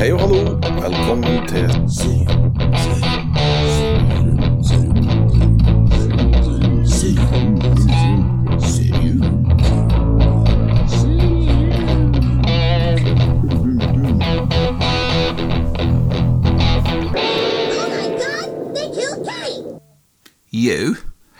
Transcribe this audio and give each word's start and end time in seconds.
Hei 0.00 0.12
og 0.12 0.20
hallo, 0.20 0.36
velkommen 0.80 1.42
til! 1.48 1.66
Jau. 20.52 20.94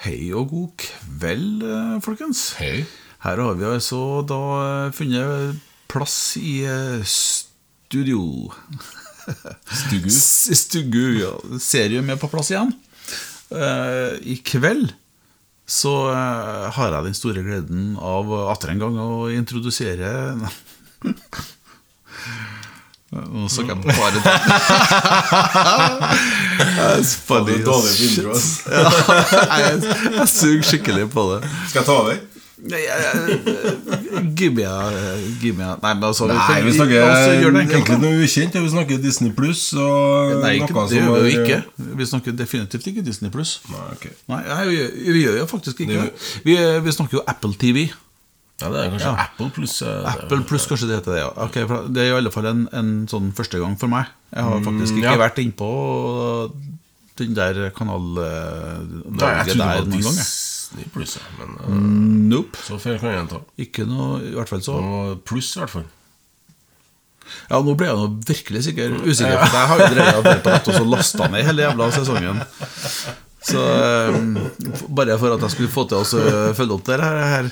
Hei 0.04 0.32
og 0.32 0.48
god 0.48 0.68
kveld, 0.76 1.62
eh, 1.62 2.02
folkens. 2.02 2.52
Hei. 2.58 2.84
Her 3.24 3.40
har 3.40 3.54
vi 3.54 3.64
altså 3.64 4.20
da 4.28 4.42
eh, 4.60 4.92
funnet 4.92 5.56
plass 5.88 6.36
i 6.36 6.60
eh, 6.68 7.00
studio. 7.90 8.52
Stugu. 9.66 10.10
Stugu, 10.54 11.18
ja. 11.18 11.58
Serium 11.58 12.10
er 12.10 12.18
på 12.22 12.28
plass 12.30 12.52
igjen. 12.52 12.70
Eh, 13.50 14.12
I 14.30 14.36
kveld 14.46 14.92
så 15.70 16.10
eh, 16.12 16.68
har 16.76 16.94
jeg 16.94 17.06
den 17.08 17.16
store 17.18 17.42
gleden 17.42 17.96
av 17.98 18.30
atter 18.52 18.70
en 18.70 18.82
gang 18.82 18.94
å 19.02 19.26
introdusere 19.34 20.10
Nå 23.10 23.48
så 23.50 23.64
jeg 23.66 23.74
bare 23.82 24.22
intro, 27.50 27.74
jeg, 29.58 29.82
jeg 30.14 30.28
suger 30.30 30.62
skikkelig 30.68 31.08
på 31.10 31.24
det. 31.32 31.40
Skal 31.72 31.80
jeg 31.80 31.88
ta 31.88 31.96
over? 32.04 32.22
Nei, 32.68 32.80
jeg- 32.84 33.02
jeg- 33.04 34.34
Give 34.36 34.52
me 34.54 34.64
a 34.64 34.90
give 35.40 35.56
me 35.56 35.64
a- 35.64 35.78
Nei, 35.82 35.94
men 35.94 36.02
altså 36.04 36.26
Nei, 36.28 36.60
vi 36.62 36.72
snakker 36.76 37.02
altså, 37.04 37.30
egentlig 37.32 38.00
noe 38.02 38.24
ukjent. 38.24 38.54
Vi 38.62 38.68
snakker 38.74 39.00
Disney 39.02 39.30
Pluss 39.32 39.72
og 39.72 40.42
Nei, 40.42 40.58
ikke, 40.60 40.74
det 40.90 40.98
gjør 41.00 41.22
vi 41.24 41.32
jo 41.32 41.40
ikke. 41.44 41.64
Vi 41.96 42.04
snakker 42.10 42.36
definitivt 42.36 42.86
ikke 42.86 43.04
Disney 43.04 43.30
Pluss. 43.30 43.60
Nei, 43.70 43.86
okay. 43.92 44.10
Nei, 44.28 44.42
vi, 44.68 44.76
vi 45.12 45.24
gjør 45.24 45.38
jo 45.40 45.46
faktisk 45.46 45.80
ikke 45.80 46.02
Det. 46.02 46.12
Vi, 46.44 46.56
vi 46.84 46.90
snakker 46.92 47.18
jo 47.20 47.22
Apple 47.26 47.54
TV. 47.54 47.86
Ja, 48.60 48.68
det 48.68 48.76
er 48.84 48.90
kanskje 48.92 49.08
Ja. 49.08 49.16
Apple 49.24 49.50
Pluss. 49.56 49.80
eh, 49.82 50.12
Apple 50.12 50.42
Pluss, 50.44 50.66
kanskje 50.68 50.86
det 50.90 50.98
heter 51.00 51.12
det. 51.16 51.20
ja 51.24 51.30
Okay, 51.46 51.64
Det 51.88 51.96
er 52.02 52.12
i 52.12 52.16
alle 52.18 52.30
fall 52.30 52.46
en, 52.46 52.68
en 52.76 53.06
sånn 53.08 53.32
første 53.32 53.58
gang 53.58 53.78
for 53.80 53.88
meg. 53.88 54.04
Jeg 54.34 54.44
har 54.44 54.60
faktisk 54.60 54.92
ikke 55.00 55.08
Mm, 55.08 55.16
ja. 55.16 55.28
vært 55.28 55.38
innpå 55.40 56.52
den 57.16 57.34
der 57.34 57.70
kanaldagen 57.70 59.04
det 59.08 59.56
der 59.56 59.84
noen 59.84 60.02
gang. 60.02 60.16
jeg. 60.20 60.26
Disney 60.70 60.84
Pluss, 60.94 61.16
ja. 61.18 61.22
Men 61.38 61.56
uh, 61.58 61.80
Nope. 62.30 62.58
så 62.62 62.78
feil 62.78 62.98
kan 63.02 63.14
jeg 63.14 63.30
ta. 63.32 63.40
Ikke 63.58 63.86
noe, 63.88 64.20
i 64.22 64.34
hvert 64.36 64.50
fall 64.50 64.62
så 64.62 64.76
Noe 64.82 65.16
Pluss, 65.26 65.56
i 65.56 65.64
hvert 65.64 65.72
fall. 65.74 65.88
Ja, 67.50 67.60
nå 67.62 67.74
ble 67.78 67.86
jeg 67.86 67.98
nå 67.98 68.06
virkelig 68.26 68.62
sikker, 68.66 68.94
usikker, 69.06 69.36
for 69.44 69.58
jeg 69.58 69.70
har 69.70 69.80
jo 69.82 69.88
drevet 69.94 70.16
og 70.20 70.24
hørt 70.26 70.44
på 70.44 70.54
dette 70.54 70.72
og 70.72 70.78
så 70.80 70.86
lasta 70.94 71.28
ned 71.30 71.46
hele 71.46 71.62
jævla 71.66 71.90
sesongen. 71.94 72.40
Så 73.40 73.60
um, 74.12 74.34
bare 74.98 75.14
for 75.16 75.32
at 75.32 75.44
jeg 75.46 75.54
skulle 75.54 75.72
få 75.72 75.86
til 75.88 76.02
å 76.02 76.24
følge 76.58 76.74
opp 76.76 76.82
der 76.90 77.02
her, 77.06 77.20
her. 77.30 77.50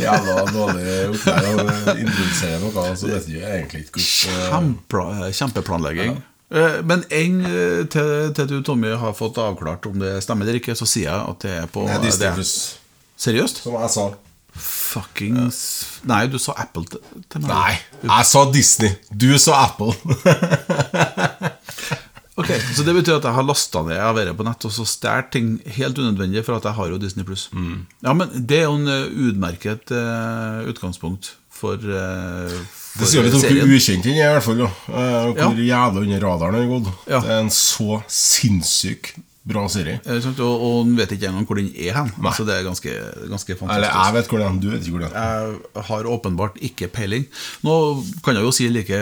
Jævla 0.00 0.46
dårlig 0.50 0.94
opplegg 1.12 1.60
å 1.60 1.96
introdusere 2.00 2.60
noe, 2.64 2.86
så 2.98 3.12
vet 3.12 3.28
jeg 3.30 3.44
egentlig 3.60 3.84
ikke 3.86 4.04
hvordan 4.90 5.28
Kjempeplanlegging. 5.36 6.16
Eh, 6.16 6.33
Men 6.86 7.02
en 7.10 7.40
eh, 7.48 7.80
til, 7.90 8.12
til 8.36 8.50
du, 8.50 8.58
Tommy, 8.66 8.92
har 9.00 9.16
fått 9.18 9.40
avklart 9.42 9.88
om 9.90 9.98
det 9.98 10.16
stemmer 10.22 10.46
eller 10.46 10.60
ikke, 10.60 10.76
så 10.78 10.86
sier 10.86 11.08
jeg 11.10 11.32
at 11.34 11.42
det 11.46 11.56
er 11.64 11.66
på 11.72 11.86
Nei, 11.88 11.98
det. 12.04 12.30
Pluss, 12.36 12.54
Seriøst? 13.18 13.64
som 13.66 13.74
jeg 13.80 13.90
sa. 13.94 14.06
Fuckings 14.54 15.58
Nei, 16.06 16.20
du 16.30 16.36
sa 16.38 16.54
Apple 16.62 16.86
til, 16.86 17.02
til 17.32 17.42
meg. 17.42 17.50
Nei, 17.50 18.06
jeg 18.06 18.28
sa 18.30 18.44
Disney. 18.54 18.94
Du 19.10 19.32
sa 19.42 19.64
Apple. 19.66 19.94
Ok, 22.34 22.48
Så 22.74 22.82
det 22.82 22.94
betyr 22.96 23.20
at 23.20 23.26
jeg 23.28 23.36
har 23.36 23.44
lasta 23.46 23.84
ned 23.86 23.94
Jeg 23.94 24.02
har 24.02 24.14
vært 24.16 24.34
på 24.34 24.42
nett 24.46 24.64
og 24.66 24.72
så 24.74 24.82
stjålet 24.90 25.28
ting 25.30 25.50
helt 25.76 25.98
unødvendig, 26.02 26.42
for 26.42 26.58
at 26.58 26.66
jeg 26.66 26.74
har 26.74 26.90
jo 26.90 26.98
Disney 26.98 27.26
Pluss. 27.26 27.44
Mm. 27.54 27.84
Ja, 28.02 28.14
men 28.18 28.32
det 28.34 28.58
er 28.58 28.64
jo 28.66 28.74
en 28.80 28.90
eh, 28.90 29.28
utmerket 29.28 29.92
eh, 29.94 30.64
utgangspunkt 30.72 31.36
for, 31.54 31.74
eh, 31.78 32.56
for 32.74 33.04
Det 33.04 33.10
sier 33.10 33.26
litt 33.26 33.36
om 33.38 33.44
hvor 33.44 33.76
ukjent 33.76 34.06
den 34.06 34.18
er, 34.18 34.32
i 34.32 34.34
hvert 34.38 34.48
fall. 34.48 34.64
Og 34.66 35.38
Hvor 35.38 35.62
jævla 35.62 36.02
under 36.02 36.26
radaren 36.28 36.58
den 36.58 36.66
har 36.66 36.74
gått. 36.74 37.06
Ja. 37.10 37.22
Det 37.24 37.36
er 37.36 37.44
en 37.44 37.54
så 37.54 38.02
sinnssyk 38.10 39.14
bra 39.44 39.64
serie. 39.68 40.00
Eh? 40.08 40.26
Og, 40.38 40.52
og 40.52 40.76
han 40.82 40.94
vet 40.98 41.14
ikke 41.16 41.28
engang 41.28 41.48
hvor 41.48 41.60
den 41.60 41.70
er 41.76 41.96
hen. 41.98 42.12
Nei. 42.24 42.32
Så 42.36 42.46
det 42.48 42.56
er 42.56 42.66
ganske, 42.66 42.92
ganske 43.30 43.56
fantastisk. 43.58 43.76
Eller 43.76 43.90
jeg 43.92 44.16
vet 44.16 44.30
hvor 44.32 44.44
den 44.44 44.60
du 44.62 44.68
vet 44.72 44.86
ikke 44.86 44.96
hvor 44.96 45.04
den. 45.04 45.18
Jeg 45.18 45.84
har 45.90 46.08
åpenbart 46.14 46.60
ikke 46.70 46.88
peiling. 46.92 47.26
Nå 47.66 47.74
kan 48.24 48.38
jeg 48.38 48.46
jo 48.46 48.54
si 48.56 48.70
like 48.72 49.00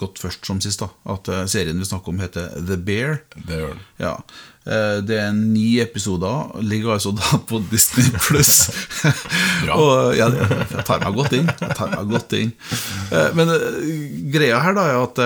godt 0.00 0.18
først 0.22 0.46
som 0.48 0.60
sist 0.64 0.80
da 0.82 0.88
at 1.12 1.28
eh, 1.32 1.44
serien 1.50 1.78
vi 1.80 1.86
snakker 1.88 2.12
om, 2.12 2.20
heter 2.22 2.52
The 2.66 2.76
Bear. 2.76 3.18
Det 3.36 3.58
gjør 3.60 3.72
den. 3.74 3.80
Ja. 4.02 4.12
Eh, 4.66 5.00
Det 5.06 5.18
er 5.22 5.32
ni 5.36 5.78
episoder, 5.82 6.52
ligger 6.62 6.94
altså 6.96 7.12
da 7.16 7.38
på 7.48 7.60
Disney 7.70 8.08
pluss. 8.26 8.68
Ja, 9.66 9.76
jeg 10.16 10.84
tar 10.88 11.04
meg 11.04 11.14
godt 11.18 11.36
inn. 11.38 11.48
Jeg 11.60 11.76
tar 11.78 11.92
meg 11.94 12.10
godt 12.14 12.36
inn. 12.38 12.52
Eh, 13.12 13.30
Men 13.38 13.52
greia 14.34 14.60
her 14.64 14.76
da 14.76 14.88
er 14.92 15.02
at 15.04 15.22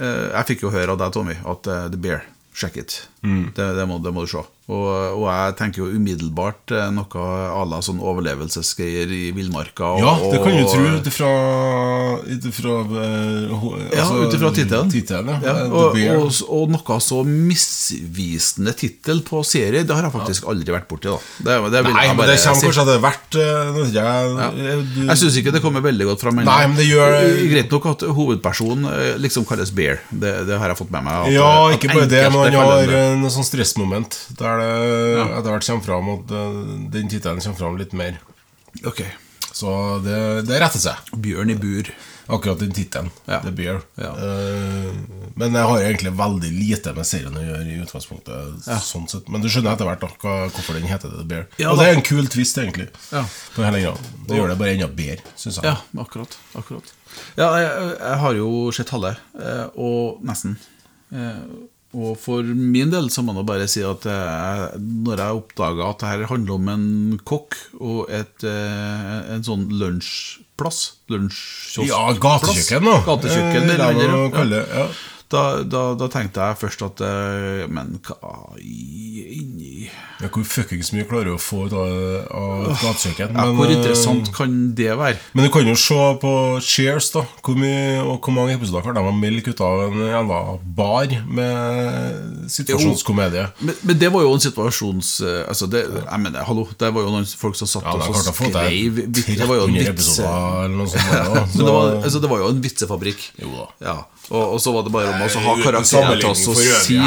Jeg 0.00 0.46
fikk 0.48 0.62
jo 0.64 0.70
høre 0.74 0.94
av 0.94 0.98
deg, 1.02 1.12
Tommy, 1.14 1.34
at 1.44 1.62
The 1.92 1.98
Bear, 2.00 2.22
check 2.56 2.76
it. 2.80 3.02
Mm. 3.22 3.52
Det, 3.54 3.66
det, 3.76 3.84
må, 3.90 3.98
det 4.02 4.12
må 4.16 4.24
du 4.24 4.30
se. 4.32 4.40
Og, 4.64 5.20
og 5.20 5.24
jeg 5.28 5.56
tenker 5.58 5.82
jo 5.82 5.90
umiddelbart 5.92 6.72
eh, 6.72 6.86
noe 6.96 7.24
à 7.52 7.64
la 7.68 7.82
sånn 7.84 7.98
overlevelsesgreier 8.00 9.10
i 9.12 9.24
villmarka. 9.36 9.90
og- 9.92 10.00
Ja, 10.00 10.14
det 10.32 10.38
kan 10.40 10.56
du 10.56 10.64
tro 10.64 10.86
ut 10.96 11.08
ifra 11.10 11.32
Ut 12.24 12.44
ifra 12.48 12.72
eh, 12.80 13.52
Ja, 13.92 14.06
altså, 14.08 14.54
tittelen. 14.56 14.88
Tittelen, 14.90 15.28
ja. 15.28 15.40
Ja, 15.44 15.54
Eh, 15.64 15.70
og, 15.70 15.98
og, 16.24 16.32
og 16.48 16.70
noe 16.72 16.96
så 17.04 17.20
misvisende 17.28 18.72
tittel 18.76 19.20
på 19.26 19.42
serie, 19.46 19.84
det 19.84 19.94
har 19.94 20.06
jeg 20.08 20.14
faktisk 20.14 20.48
aldri 20.50 20.72
vært 20.74 20.88
borti. 20.88 21.12
da 21.12 21.18
det, 21.44 21.70
det 21.74 21.82
Nei, 21.84 22.06
men 22.14 22.24
det 22.28 22.38
kommer 22.40 22.64
kanskje 22.64 22.84
etter 22.84 23.02
hvert 23.04 23.38
jeg, 23.94 24.80
du- 24.94 25.06
Jeg 25.08 25.16
syns 25.20 25.36
ikke 25.40 25.52
det 25.52 25.62
kommer 25.62 25.84
veldig 25.84 26.06
godt 26.08 26.20
fram. 26.24 26.36
Nei, 26.40 26.66
men 26.66 26.76
det 26.76 26.86
gjør- 26.88 27.50
Greit 27.52 27.70
nok 27.70 27.86
at 27.92 28.00
hovedpersonen 28.16 28.88
liksom 29.20 29.44
kalles 29.46 29.70
Bear. 29.74 30.00
Det, 30.10 30.46
det 30.48 30.58
har 30.58 30.68
jeg 30.72 30.78
fått 30.78 30.90
med 30.90 31.04
meg. 31.04 31.12
At, 31.26 31.32
Ja, 31.32 31.68
ikke 31.76 31.88
bare 31.92 32.08
det, 32.08 32.22
men 32.32 32.52
han 32.52 32.54
har 32.54 32.94
en 32.94 33.28
sånn 33.30 33.44
stressmoment 33.44 34.18
der 34.38 34.53
det 34.60 34.70
etter 35.24 35.50
hvert 35.50 35.68
kommer 35.68 35.86
fram 35.88 36.10
at 36.14 36.34
eh, 36.38 36.62
den 36.96 37.12
tittelen 37.12 37.44
kommer 37.44 37.60
fram 37.60 37.78
litt 37.80 37.94
mer. 37.96 38.18
Ok. 38.86 39.04
Så 39.54 39.70
det, 40.02 40.18
det 40.48 40.58
retter 40.58 40.82
seg. 40.82 41.14
Bjørn 41.22 41.54
i 41.54 41.58
bur. 41.58 41.92
Akkurat 42.26 42.58
den 42.58 42.72
tittelen. 42.72 43.10
Ja. 43.28 43.40
The 43.44 43.50
Bear. 43.52 43.82
Ja. 44.00 44.10
Uh, 44.16 44.94
men 45.36 45.54
jeg 45.54 45.68
har 45.68 45.82
egentlig 45.82 46.12
veldig 46.16 46.50
lite 46.56 46.94
med 46.96 47.06
serien 47.06 47.36
å 47.36 47.42
gjøre 47.44 47.66
i 47.68 47.76
utgangspunktet. 47.84 48.64
Sånn. 48.86 49.04
Men 49.28 49.44
du 49.44 49.50
skjønner 49.52 49.74
etter 49.74 49.88
hvert 49.88 50.00
da, 50.00 50.10
hvorfor 50.48 50.78
den 50.78 50.88
heter 50.88 51.12
The 51.12 51.26
Bear. 51.28 51.44
Ja, 51.60 51.74
Og 51.74 51.80
det 51.80 51.90
er 51.90 51.98
en 51.98 52.06
kul 52.06 52.24
twist, 52.32 52.56
egentlig. 52.60 52.88
Ja. 53.12 53.26
På 53.54 53.66
hele 53.66 53.82
grad. 53.84 54.08
Det 54.24 54.40
gjør 54.40 54.54
det 54.54 54.58
bare 54.62 54.76
enda 54.78 54.88
bedre, 54.88 55.34
syns 55.36 55.60
jeg. 55.60 55.68
Ja, 55.68 55.76
akkurat. 56.00 56.38
akkurat. 56.56 56.94
Ja, 57.36 57.50
jeg, 57.60 57.92
jeg 58.00 58.18
har 58.24 58.40
jo 58.40 58.48
sett 58.74 58.90
halve, 58.94 59.12
eh, 59.38 59.66
og 59.76 60.24
nesten. 60.26 60.56
Eh, 61.94 62.00
Og 62.04 62.18
for 62.18 62.42
min 62.42 62.90
del 62.90 63.08
så 63.14 63.22
må 63.24 63.34
jeg 63.38 63.46
bare 63.46 63.68
si 63.70 63.82
at 63.86 64.02
jeg, 64.04 64.80
når 65.06 65.16
jeg 65.22 65.38
oppdaga 65.40 65.90
at 65.92 65.98
det 66.02 66.08
her 66.10 66.26
handler 66.26 66.54
om 66.58 66.68
en 66.74 67.20
kokk 67.24 67.54
og 67.80 68.10
et, 68.10 68.44
eh, 68.44 69.32
en 69.34 69.42
sånn 69.46 69.68
lunsjplass 69.70 70.80
Lunsjkiosk 71.10 71.88
Ja, 71.90 72.12
gatekjøkken, 72.18 72.84
da. 72.90 72.98
Gatekjøkken, 73.06 73.68
Eh, 74.64 74.74
ja. 74.74 74.86
Da, 75.34 75.42
da, 75.66 75.82
da 75.98 76.06
tenkte 76.12 76.44
jeg 76.46 76.58
først 76.60 76.82
at 76.86 77.00
eh, 77.02 77.64
Men 77.72 77.96
hva 78.06 78.34
inni 78.60 79.88
Ja, 80.22 80.28
hvor 80.30 80.44
fuckings 80.46 80.92
mye 80.94 81.04
klarer 81.08 81.26
du 81.32 81.34
å 81.34 81.40
få 81.42 81.64
ut 81.66 81.74
av, 81.74 82.68
gatekjøkken? 82.80 83.34
ja, 83.34 83.46
Hvor 83.56 83.66
eh, 83.68 83.74
interessant 83.76 84.30
kan 84.36 84.54
det 84.78 84.92
være? 85.00 85.18
Men 85.34 85.48
du 85.48 85.50
kan 85.52 85.66
jo 85.68 85.74
se 85.80 85.98
på 86.22 86.32
Cheers, 86.64 87.10
da. 87.16 87.24
Hvor, 87.44 87.58
mye, 87.58 87.98
og 88.04 88.20
hvor 88.24 88.36
mange 88.36 88.54
episoder 88.56 88.84
klarer 88.86 89.00
de 89.00 89.10
å 89.10 89.16
melke 89.18 89.52
ut 89.52 89.62
av 89.64 89.82
en 89.88 89.98
jævla 90.06 90.38
bar 90.78 91.16
med 91.26 92.48
situasjonskomedie? 92.54 93.44
Men, 93.60 93.78
men 93.90 94.00
det 94.00 94.12
var 94.14 94.24
jo 94.24 94.32
en 94.36 94.44
situasjons... 94.46 95.12
eh, 95.26 95.40
Altså 95.50 95.68
det, 95.70 95.82
jeg 95.90 96.22
mener, 96.24 96.46
hallo, 96.48 96.64
det 96.80 96.88
var 96.94 97.04
jo 97.04 97.12
noen 97.14 97.26
folk 97.38 97.58
som 97.58 97.68
satt 97.70 97.84
Ja, 97.84 97.98
og 97.98 98.16
så 98.16 98.32
skrev 98.32 99.02
Det 99.10 99.46
var 99.50 99.58
jo 99.60 99.66
en 99.68 99.74
300 99.76 99.76
vitse... 99.76 99.92
episoder 99.92 100.64
eller 100.64 100.76
noe 100.78 100.90
sånt. 100.94 101.10
da. 101.12 101.44
Men 101.44 101.60
det 101.66 101.74
var, 101.74 101.92
altså, 102.00 102.22
det 102.24 102.30
var 102.32 102.42
jo 102.44 102.50
en 102.54 102.62
vitsefabrikk. 102.64 103.26
Jo 103.42 103.52
da. 103.58 103.66
Ja. 103.90 103.96
Og, 104.30 104.54
og 104.54 104.60
så 104.62 104.72
var 104.72 104.86
det 104.86 104.92
bare 104.94 105.12
om 105.12 105.20
å 105.20 105.42
ha 105.48 105.58
karakterer 105.60 106.22
til 106.22 106.30
oss 106.30 106.46
å 106.48 106.54
si 106.56 106.98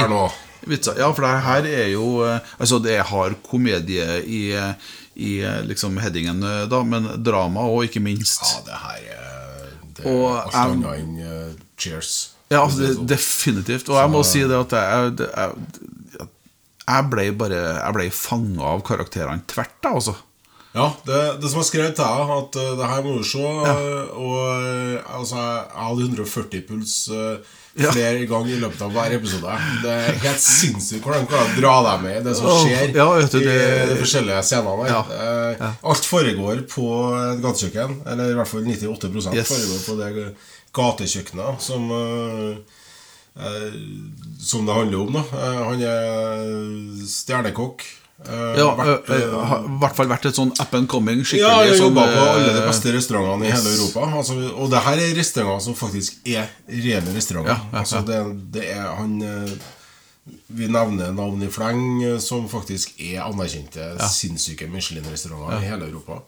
vitser. 0.67 0.97
Ja, 0.99 1.09
for 1.15 1.25
det 1.25 1.33
her 1.45 1.67
er 1.69 1.89
jo 1.93 2.07
eh, 2.25 2.39
Altså, 2.59 2.79
det 2.83 2.97
har 3.09 3.35
komedie 3.45 4.21
i, 4.25 4.41
eh, 4.57 4.95
i 5.15 5.37
eh, 5.45 5.61
liksom 5.67 5.97
headingen, 6.01 6.43
da, 6.69 6.81
men 6.83 7.09
drama 7.23 7.65
òg, 7.69 7.87
ikke 7.87 8.03
minst. 8.03 8.43
Ja, 8.43 8.63
det 8.67 8.81
her 8.83 9.05
er 9.17 9.77
Det 9.97 10.05
er 10.05 10.41
alt 10.41 10.57
annet 10.61 10.91
enn 10.97 11.61
Cheers. 11.77 12.13
Ja, 12.49 12.63
altså, 12.63 12.79
det, 12.81 12.93
sånn. 12.95 13.09
definitivt. 13.09 13.89
Og 13.91 13.99
jeg 13.99 14.13
må 14.13 14.23
si 14.25 14.43
det 14.47 14.57
at 14.57 14.73
jeg, 14.77 15.27
jeg, 15.27 16.29
jeg 16.87 17.07
ble 17.11 17.25
bare 17.35 17.59
Jeg 17.59 17.95
ble 17.97 18.07
fanga 18.15 18.71
av 18.75 18.85
karakterene 18.87 19.43
tvert, 19.49 19.75
da, 19.83 19.93
altså. 19.99 20.15
Ja, 20.75 20.89
det, 21.07 21.21
det 21.41 21.49
som 21.49 21.61
er 21.61 21.65
skrevet 21.65 21.95
til 21.97 22.03
deg, 22.05 22.33
at 22.37 22.57
uh, 22.59 22.73
det 22.77 22.89
her 22.91 23.05
må 23.05 23.13
du 23.17 23.23
se. 23.25 23.39
Ja. 23.39 23.75
Og 24.13 24.35
uh, 24.61 25.15
altså, 25.19 25.37
jeg 25.39 25.85
hadde 25.87 26.09
140 26.11 26.65
puls 26.67 26.97
uh, 27.13 27.37
Ja. 27.77 27.91
flere 27.93 28.25
ganger 28.25 28.55
i 28.55 28.59
løpet 28.61 28.79
av 28.81 28.89
hver 28.95 29.13
episode. 29.13 29.55
Det 29.83 29.91
er 29.93 30.15
helt 30.23 30.41
sinnssykt 30.41 31.03
hvordan 31.05 31.27
de 31.27 31.29
klarer 31.29 31.51
å 31.51 31.59
dra 31.61 31.73
deg 31.85 32.05
med 32.07 32.15
i 32.17 32.23
det 32.25 32.33
som 32.39 32.47
skjer 32.63 32.95
ja, 32.97 33.05
du, 33.21 33.37
det, 33.37 33.57
i 33.57 33.89
de 33.91 33.97
forskjellige 33.99 34.39
scenene. 34.47 34.87
Ja. 34.89 35.69
Alt 35.85 36.07
foregår 36.09 36.63
på 36.71 36.87
et 37.19 37.43
gatekjøkken, 37.43 37.99
eller 38.09 38.33
i 38.33 38.39
hvert 38.39 38.49
fall 38.49 38.65
98 38.65 39.11
Yes. 39.37 39.51
foregår 39.53 39.83
på 39.85 39.97
det 40.01 40.31
gatekjøkkenet 40.77 41.61
som 41.67 41.85
eh, 41.93 43.77
som 44.41 44.65
det 44.65 44.73
handler 44.73 44.99
om. 45.05 45.13
da 45.13 45.23
Eh, 45.37 45.63
Han 45.69 45.81
er 45.81 47.05
stjernekokk. 47.05 47.85
Eh, 48.25 48.57
Ja, 48.57 48.71
vært, 48.75 49.09
eh, 49.09 49.21
eh, 49.21 49.33
har 49.49 49.63
i 49.63 49.77
hvert 49.77 49.95
fall 49.95 50.09
vært 50.09 50.25
et 50.25 50.35
sånn 50.35 50.51
up 50.57 50.73
and 50.73 50.89
coming 50.89 51.21
skikkelig 51.21 51.45
ja, 51.45 51.61
jeg 51.67 51.75
har 51.75 51.83
jobba 51.85 52.05
på 52.09 52.21
eh, 52.23 52.31
alle 52.33 52.53
de 52.55 52.63
beste 52.65 52.93
restaurantene 52.95 53.45
i 53.45 53.51
yes. 53.51 53.59
hele 53.59 53.75
Europa. 53.77 54.05
Altså, 54.17 54.37
og 54.57 54.71
det 54.73 54.83
her 54.87 55.01
er 55.03 55.15
restauranter 55.19 55.65
som 55.67 55.77
faktisk 55.77 56.17
er 56.25 56.49
rene 56.67 57.13
restauranter. 57.13 57.53
Ja, 57.53 57.59
ja, 57.71 57.83
Altså, 57.83 58.01
det, 58.07 58.21
det 58.57 58.69
er 58.73 58.87
han 58.97 59.17
eh, 59.21 59.57
Vi 60.47 60.67
nevner 60.67 61.13
navn 61.15 61.43
i 61.45 61.47
fleng, 61.47 62.01
eh, 62.03 62.17
som 62.19 62.49
faktisk 62.51 62.97
er 62.99 63.21
anerkjente 63.27 63.93
sinnssyke 64.11 64.67
Michelin-restauranter 64.67 65.61
i 65.61 65.69
hele 65.69 65.87
Europa. 65.91 66.23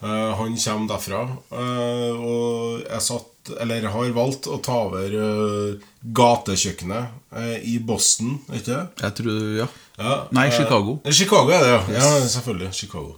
Uh, 0.00 0.30
han 0.32 0.54
kommer 0.56 0.88
derfra, 0.88 1.18
eh, 1.52 2.12
og 2.16 2.86
jeg 2.86 3.02
satt 3.04 3.50
Eller 3.60 3.84
har 3.92 4.12
valgt 4.16 4.46
å 4.48 4.56
ta 4.64 4.76
over 4.86 5.12
eh, 5.16 5.82
gatekjøkkenet 6.16 7.36
eh, 7.36 7.56
i 7.68 7.78
Boston, 7.84 8.38
ikke 8.52 8.68
det? 8.68 8.82
Jeg 9.00 9.16
tror, 9.18 9.38
ja. 9.58 9.66
Ja, 10.00 10.14
Nei, 10.32 10.46
eh, 10.48 10.54
Chicago. 10.56 10.98
Chicago 11.12 11.52
er 11.52 11.60
det, 11.64 11.70
ja. 11.74 11.80
ja 12.00 12.26
selvfølgelig. 12.28 12.72
Chicago. 12.74 13.16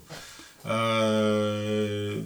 Eh, 0.63 2.23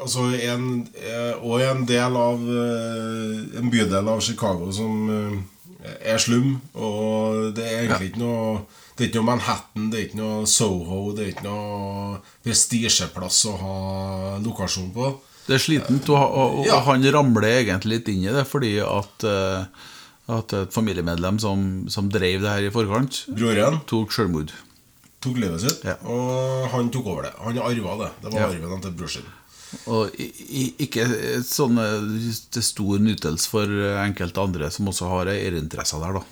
altså 0.00 0.26
en, 0.52 0.88
eh, 0.96 1.34
Og 1.44 1.60
en 1.64 1.84
del 1.88 2.16
av 2.20 2.42
eh, 2.44 3.60
En 3.60 3.70
bydel 3.72 4.08
av 4.12 4.20
Chicago 4.24 4.68
som 4.72 5.08
eh, 5.12 5.94
er 6.12 6.18
slum. 6.22 6.58
Og 6.74 7.52
det 7.56 7.64
er 7.64 7.86
egentlig 7.86 8.10
ikke 8.12 8.22
noe 8.24 8.60
Det 8.98 9.04
er 9.04 9.08
ikke 9.12 9.20
noe 9.20 9.28
Manhattan, 9.30 9.88
det 9.92 9.98
er 10.00 10.06
ikke 10.08 10.18
noe 10.20 10.46
Soho, 10.50 11.00
det 11.14 11.24
er 11.24 11.28
ikke 11.36 11.44
noe 11.46 12.16
prestisjeplass 12.42 13.44
å 13.46 13.52
ha 13.60 13.74
lokasjon 14.42 14.88
på. 14.96 15.12
Det 15.46 15.54
er 15.54 15.62
slitent, 15.62 16.08
og, 16.10 16.18
og, 16.18 16.56
og 16.58 16.66
Ja. 16.66 16.80
han 16.84 17.06
ramler 17.14 17.46
egentlig 17.60 17.92
litt 18.00 18.10
inn 18.10 18.24
i 18.26 18.32
det 18.34 18.42
fordi 18.50 18.72
at, 18.82 19.24
eh, 19.24 19.86
at 20.28 20.52
et 20.52 20.72
familiemedlem 20.74 21.38
som, 21.40 21.62
som 21.88 22.08
drev 22.12 22.42
det 22.42 22.50
her 22.50 22.66
i 22.68 22.70
forkant, 22.74 23.22
Broren 23.32 23.80
tok 23.88 24.12
selvmord. 24.12 24.52
tok 25.24 25.36
livet 25.40 25.60
sitt, 25.64 25.84
Ja. 25.84 25.94
og 26.04 26.68
han 26.70 26.90
tok 26.90 27.06
over 27.06 27.22
det. 27.28 27.32
Han 27.42 27.58
arva 27.58 27.96
det. 28.04 28.10
Det 28.22 28.32
var 28.32 28.40
Ja. 28.40 28.48
arven 28.52 28.80
til 28.82 28.90
bror 28.92 29.08
sin. 29.08 29.22
Og 29.86 30.10
ikke 30.16 31.04
sånn 31.44 31.76
eh, 31.76 32.34
til 32.50 32.62
stor 32.62 32.98
nytelse 32.98 33.48
for 33.50 33.66
enkelte 34.04 34.40
andre 34.40 34.70
som 34.70 34.86
også 34.88 35.08
har 35.10 35.26
eierinteresser 35.26 36.00
der, 36.00 36.12
da. 36.20 36.22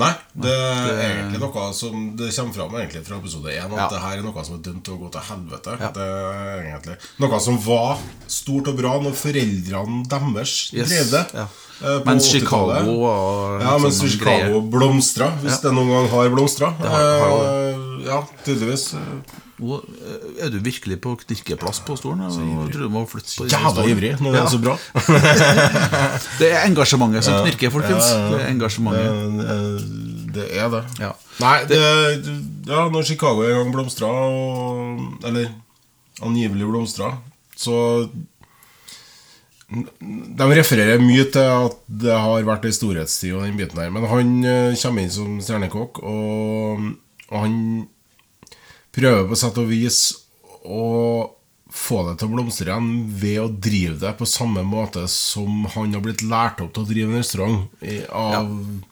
Nei, 0.00 0.10
det 0.44 0.50
er 0.56 1.10
egentlig 1.10 1.40
noe 1.42 1.64
som 1.76 2.04
Det 2.16 2.30
kommer 2.34 2.54
fram 2.56 2.76
egentlig 2.80 3.02
fra 3.06 3.18
episode 3.20 3.52
1 3.52 3.72
at 3.74 3.78
Ja. 3.78 3.88
det 3.92 4.00
her 4.04 4.18
er 4.18 4.22
noe 4.26 4.44
som 4.46 4.54
er 4.56 4.62
dømt 4.64 4.82
til 4.86 4.94
å 4.96 5.00
gå 5.02 5.10
til 5.12 5.26
helvete. 5.30 5.76
Ja. 5.80 5.90
Det 5.96 6.06
er 6.06 6.62
egentlig 6.70 6.96
Noe 7.20 7.40
som 7.40 7.58
var 7.66 7.98
stort 8.26 8.68
og 8.72 8.76
bra 8.80 8.94
når 9.02 9.12
foreldrene 9.18 10.06
deres 10.08 10.54
Yes, 10.72 10.88
drev 10.88 11.10
det. 11.10 11.24
ja. 11.34 11.46
eh, 11.82 11.98
på 12.00 12.04
Mens 12.06 12.30
Chicago 12.30 12.96
og 12.96 13.60
Ja, 13.62 13.76
mens 13.78 14.00
sånn 14.00 14.08
Chicago 14.16 14.60
blomstra, 14.62 15.30
hvis 15.42 15.60
det 15.62 15.72
noen 15.72 15.88
gang 15.94 16.08
har 16.16 16.30
blomstra. 16.30 16.74
Det 16.80 16.88
har- 16.88 17.20
har 17.20 17.44
Eh, 17.70 17.89
ja, 18.06 18.18
tydeligvis. 18.46 18.84
eh, 18.94 19.38
Nå, 19.60 19.76
eh, 19.76 20.44
Er 20.46 20.50
du 20.54 20.58
virkelig 20.64 20.96
på 21.04 21.12
knirkeplass 21.20 21.80
på 21.84 21.96
stolen? 22.00 22.22
Jeg 22.24 22.72
tror 22.72 22.86
du 22.86 22.92
må 22.94 23.02
flytte 23.10 23.34
på 23.36 23.46
Jævla 23.50 23.72
stolen. 23.74 23.90
ivrig 23.92 24.12
når 24.20 24.32
det 24.36 24.40
er 24.40 24.52
så 24.54 24.60
bra. 24.62 24.76
Det 26.40 26.48
er 26.52 26.64
engasjementet 26.70 27.26
som 27.26 27.40
knirker, 27.44 27.70
folkens. 27.74 28.08
Det 28.32 28.40
er 28.40 28.48
engasjementet. 28.54 29.10
Det, 29.36 29.48
eh, 29.56 30.24
det 30.38 30.46
er 30.62 30.68
det. 30.76 30.82
Ja. 31.02 31.12
Nei, 31.42 31.56
det, 31.68 31.78
ja, 32.70 32.86
når 32.92 33.04
Chicago 33.08 33.44
en 33.44 33.56
gang 33.58 33.72
blomstra, 33.74 34.08
eller 35.28 35.50
angivelig 36.22 36.68
blomstra, 36.70 37.14
så 37.56 37.76
De 39.70 40.46
refererer 40.50 40.98
mye 40.98 41.28
til 41.30 41.46
at 41.46 41.76
det 42.02 42.10
har 42.18 42.42
vært 42.48 42.64
ei 42.66 42.72
storhetstid 42.74 43.36
og 43.36 43.44
den 43.46 43.54
biten 43.60 43.78
her. 43.78 43.90
men 43.94 44.02
han 44.10 44.32
eh, 44.42 44.72
kommer 44.80 45.04
inn 45.04 45.12
som 45.14 45.36
stjernekokk, 45.44 46.00
og, 46.02 46.88
og 47.30 47.44
han 47.44 47.56
prøver 48.94 49.28
på 49.30 49.38
sett 49.38 49.58
og 49.60 49.70
vis 49.70 50.00
å 50.66 50.84
få 51.70 52.00
det 52.08 52.16
til 52.18 52.26
å 52.26 52.34
blomstre 52.34 52.66
igjen 52.66 52.88
ved 53.22 53.38
å 53.38 53.50
drive 53.50 53.96
det 54.02 54.10
på 54.18 54.26
samme 54.26 54.64
måte 54.66 55.04
som 55.10 55.64
han 55.76 55.94
har 55.94 56.02
blitt 56.02 56.24
lært 56.26 56.62
opp 56.64 56.72
til 56.74 56.82
å 56.82 56.90
drive 56.90 57.12
en 57.12 57.22
restaurant 57.22 57.84
av 58.10 58.34
ja. 58.34 58.86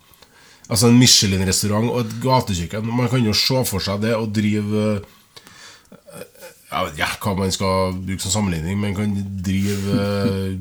Altså 0.69 0.91
en 0.91 0.99
Michelin-restaurant 1.01 1.89
og 1.89 2.03
et 2.03 2.11
gatekjøkken. 2.21 2.91
Man 2.93 3.09
kan 3.09 3.25
jo 3.25 3.33
se 3.37 3.63
for 3.65 3.81
seg 3.81 4.03
det 4.03 4.11
å 4.13 4.27
drive 4.29 4.83
eh, 4.99 6.35
Jeg 6.69 6.91
vet 6.91 7.15
ikke 7.17 7.31
hva 7.31 7.39
man 7.39 7.55
skal 7.55 7.95
bruke 7.97 8.21
som 8.21 8.35
sammenligning, 8.35 8.77
men 8.77 8.97
kan 8.97 9.15
drive 9.47 9.95
eh, 9.97 10.59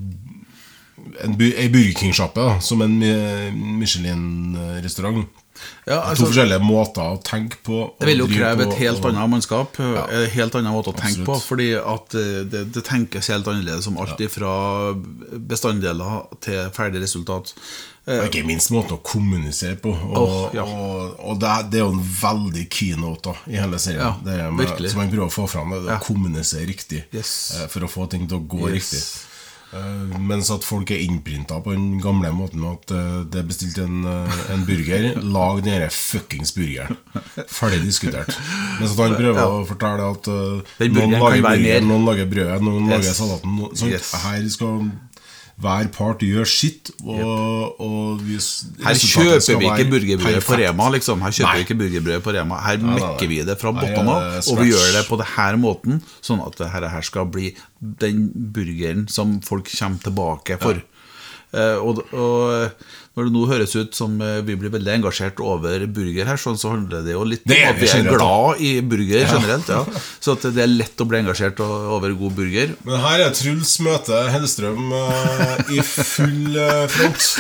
en, 1.26 1.36
Burger 1.36 1.92
King-sjappe 2.00 2.46
som 2.64 2.86
en 2.86 2.96
Michelin-restaurant. 3.82 5.28
Ja, 5.88 6.02
to 6.02 6.10
altså, 6.12 6.26
forskjellige 6.28 6.60
måter 6.64 7.02
å 7.16 7.22
tenke 7.24 7.58
på. 7.64 7.78
det 8.00 8.08
vil 8.10 8.18
jo 8.24 8.28
kreve 8.28 8.68
et 8.68 8.74
helt 8.82 9.00
og- 9.04 9.10
annet 9.14 9.30
mannskap. 9.30 9.80
En 9.80 10.30
helt 10.30 10.56
annen 10.56 10.74
måte 10.74 10.92
å 10.92 10.96
tenke 10.98 11.22
Absolutt. 11.24 11.28
på. 11.28 11.40
Fordi 11.48 11.70
at 11.80 12.16
eh, 12.16 12.42
det, 12.52 12.64
det 12.76 12.84
tenkes 12.84 13.28
helt 13.32 13.48
annerledes 13.48 13.88
om 13.88 13.98
alt 14.04 14.20
fra 14.32 14.52
bestanddeler 15.52 16.26
til 16.44 16.70
ferdig 16.76 17.02
resultat. 17.04 17.54
Eh, 18.08 18.22
Og 18.22 18.30
ikke 18.30 18.46
minst 18.48 18.72
måten 18.72 18.96
å 18.96 19.02
kommunisere 19.04 19.76
på. 19.84 19.92
Og, 19.92 20.18
oh, 20.22 20.56
ja. 20.56 20.64
og, 20.64 21.18
og 21.20 21.40
det, 21.42 21.54
det 21.74 21.82
er 21.82 21.86
jo 21.86 21.94
en 21.98 22.04
veldig 22.22 22.66
keynote 22.72 23.24
da, 23.28 23.34
i 23.52 23.58
hele 23.60 23.80
serien. 23.84 24.00
Ja, 24.06 24.14
det 24.24 24.38
med, 24.56 24.72
som 24.90 25.02
man 25.02 25.12
prøver 25.12 25.28
å 25.28 25.34
få 25.34 25.48
fram, 25.52 25.74
det, 25.76 25.82
Ja. 25.92 25.98
å 26.00 26.06
kommunisere 26.06 26.68
riktig. 26.70 27.04
Yes. 27.12 27.34
eh, 27.58 27.68
For 27.72 27.84
å 27.84 27.92
få 27.92 28.08
ting 28.12 28.28
til 28.28 28.40
å 28.40 28.46
gå 28.48 28.70
Yes. 28.70 28.78
riktig. 28.78 29.04
Eh, 29.76 30.20
mens 30.24 30.48
at 30.54 30.64
folk 30.64 30.92
er 30.96 31.02
innprinta 31.04 31.58
på 31.60 31.74
den 31.76 31.98
gamle 32.00 32.30
måten 32.32 32.62
med 32.64 32.78
at 32.78 32.92
eh, 32.96 33.18
det 33.34 33.42
er 33.42 33.48
bestilt 33.50 33.78
en, 33.84 33.98
eh, 34.08 34.38
en 34.54 34.64
burger, 34.68 35.08
lag 35.22 35.60
den 35.66 35.74
her 35.82 35.90
fuckings 35.92 36.54
burgeren. 36.56 36.96
Ferdig 37.52 37.82
diskutert. 37.84 38.32
Mens 38.80 38.94
at 38.96 39.02
han 39.04 39.18
prøver 39.20 39.42
Ja. 39.42 39.48
å 39.52 39.66
fortelle 39.68 40.08
at 40.14 40.30
noen 40.32 41.18
lager 41.20 41.44
burgeren, 41.44 41.88
noen 41.92 42.08
lager 42.08 42.32
brødet, 42.32 42.62
noen 42.64 42.88
Yes. 42.88 42.94
lager 42.96 43.14
salaten. 43.20 43.60
Sånn. 43.76 43.92
Yes. 43.92 44.14
Her 44.24 44.48
skal 44.56 44.92
hver 45.58 45.88
part 45.90 46.22
gjør 46.22 46.46
sitt, 46.46 46.92
og, 47.02 47.80
og 47.82 48.20
Her 48.22 49.00
kjøper 49.02 49.58
vi 49.58 49.70
ikke 49.72 49.88
burgerbrød 49.90 50.42
på. 50.46 50.58
Rema. 50.62 50.90
liksom 50.94 51.24
Her 51.26 51.34
kjøper 51.34 51.50
Nei. 51.50 51.56
vi 51.58 51.66
ikke 51.66 51.78
burgerbrød 51.80 52.26
på 52.28 52.34
Rema 52.36 52.60
Her 52.62 52.84
nei, 52.84 52.98
mekker 53.00 53.32
vi 53.32 53.40
det 53.48 53.56
fra 53.58 53.74
bunnen 53.74 54.12
av, 54.14 54.38
og 54.38 54.62
vi 54.62 54.70
gjør 54.70 54.92
det 55.00 55.02
på 55.10 55.18
denne 55.24 55.62
måten, 55.64 56.04
sånn 56.22 56.44
at 56.46 56.60
dette 56.62 56.92
her, 56.94 57.08
skal 57.08 57.26
bli 57.34 57.56
den 58.04 58.28
burgeren 58.54 59.08
som 59.10 59.40
folk 59.46 59.70
kommer 59.72 60.06
tilbake 60.06 60.60
for. 60.62 60.78
Eh, 60.78 60.97
og, 61.80 62.02
og 62.12 62.72
når 63.18 63.26
det 63.26 63.34
nå 63.34 63.44
høres 63.50 63.72
ut 63.74 63.96
som 63.98 64.14
eh, 64.22 64.42
vi 64.46 64.54
blir 64.62 64.70
veldig 64.70 64.92
engasjert 65.00 65.40
over 65.42 65.86
burger 65.90 66.28
her, 66.30 66.38
sånn, 66.38 66.58
så 66.60 66.70
handler 66.76 67.02
det 67.06 67.16
jo 67.16 67.24
litt 67.26 67.48
Det 67.50 67.58
om 67.64 67.72
at 67.72 67.80
vi 67.82 67.88
er 67.90 68.10
glad 68.12 68.60
i 68.62 68.72
burger 68.86 69.24
generelt. 69.32 69.72
Ja. 69.74 69.80
Så 70.22 70.36
at 70.36 70.46
det 70.54 70.62
er 70.62 70.70
lett 70.70 71.02
å 71.02 71.08
bli 71.10 71.18
engasjert 71.24 71.58
over 71.66 72.14
god 72.20 72.36
burger. 72.38 72.76
Men 72.86 73.02
her 73.02 73.24
er 73.26 73.34
Truls 73.34 73.74
møte 73.82 74.20
Hellstrøm 74.36 74.92
eh, 75.00 75.56
i 75.80 75.82
full 75.88 76.60
eh, 76.62 76.84
front. 76.94 77.32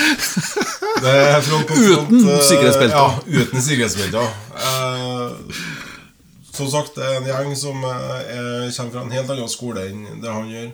Det 1.03 1.13
er 1.13 1.45
front 1.45 1.69
front. 1.69 2.09
Uten 2.09 2.25
eh. 2.25 2.95
Ja, 2.97 3.05
uten 3.43 3.61
sikkerhetsbelter. 3.67 4.33
Eh, 4.57 5.61
som 6.57 6.71
sagt, 6.73 6.95
det 6.97 7.05
er 7.05 7.19
en 7.19 7.27
gjeng 7.29 7.53
som 7.59 7.83
eh, 7.85 8.33
er- 8.33 8.73
kommer 8.73 8.95
fra 8.97 9.05
en 9.05 9.13
helt 9.13 9.29
annen 9.29 9.51
skole 9.51 9.85
enn 9.91 10.21
det 10.23 10.33
han 10.33 10.49
gjør. 10.49 10.71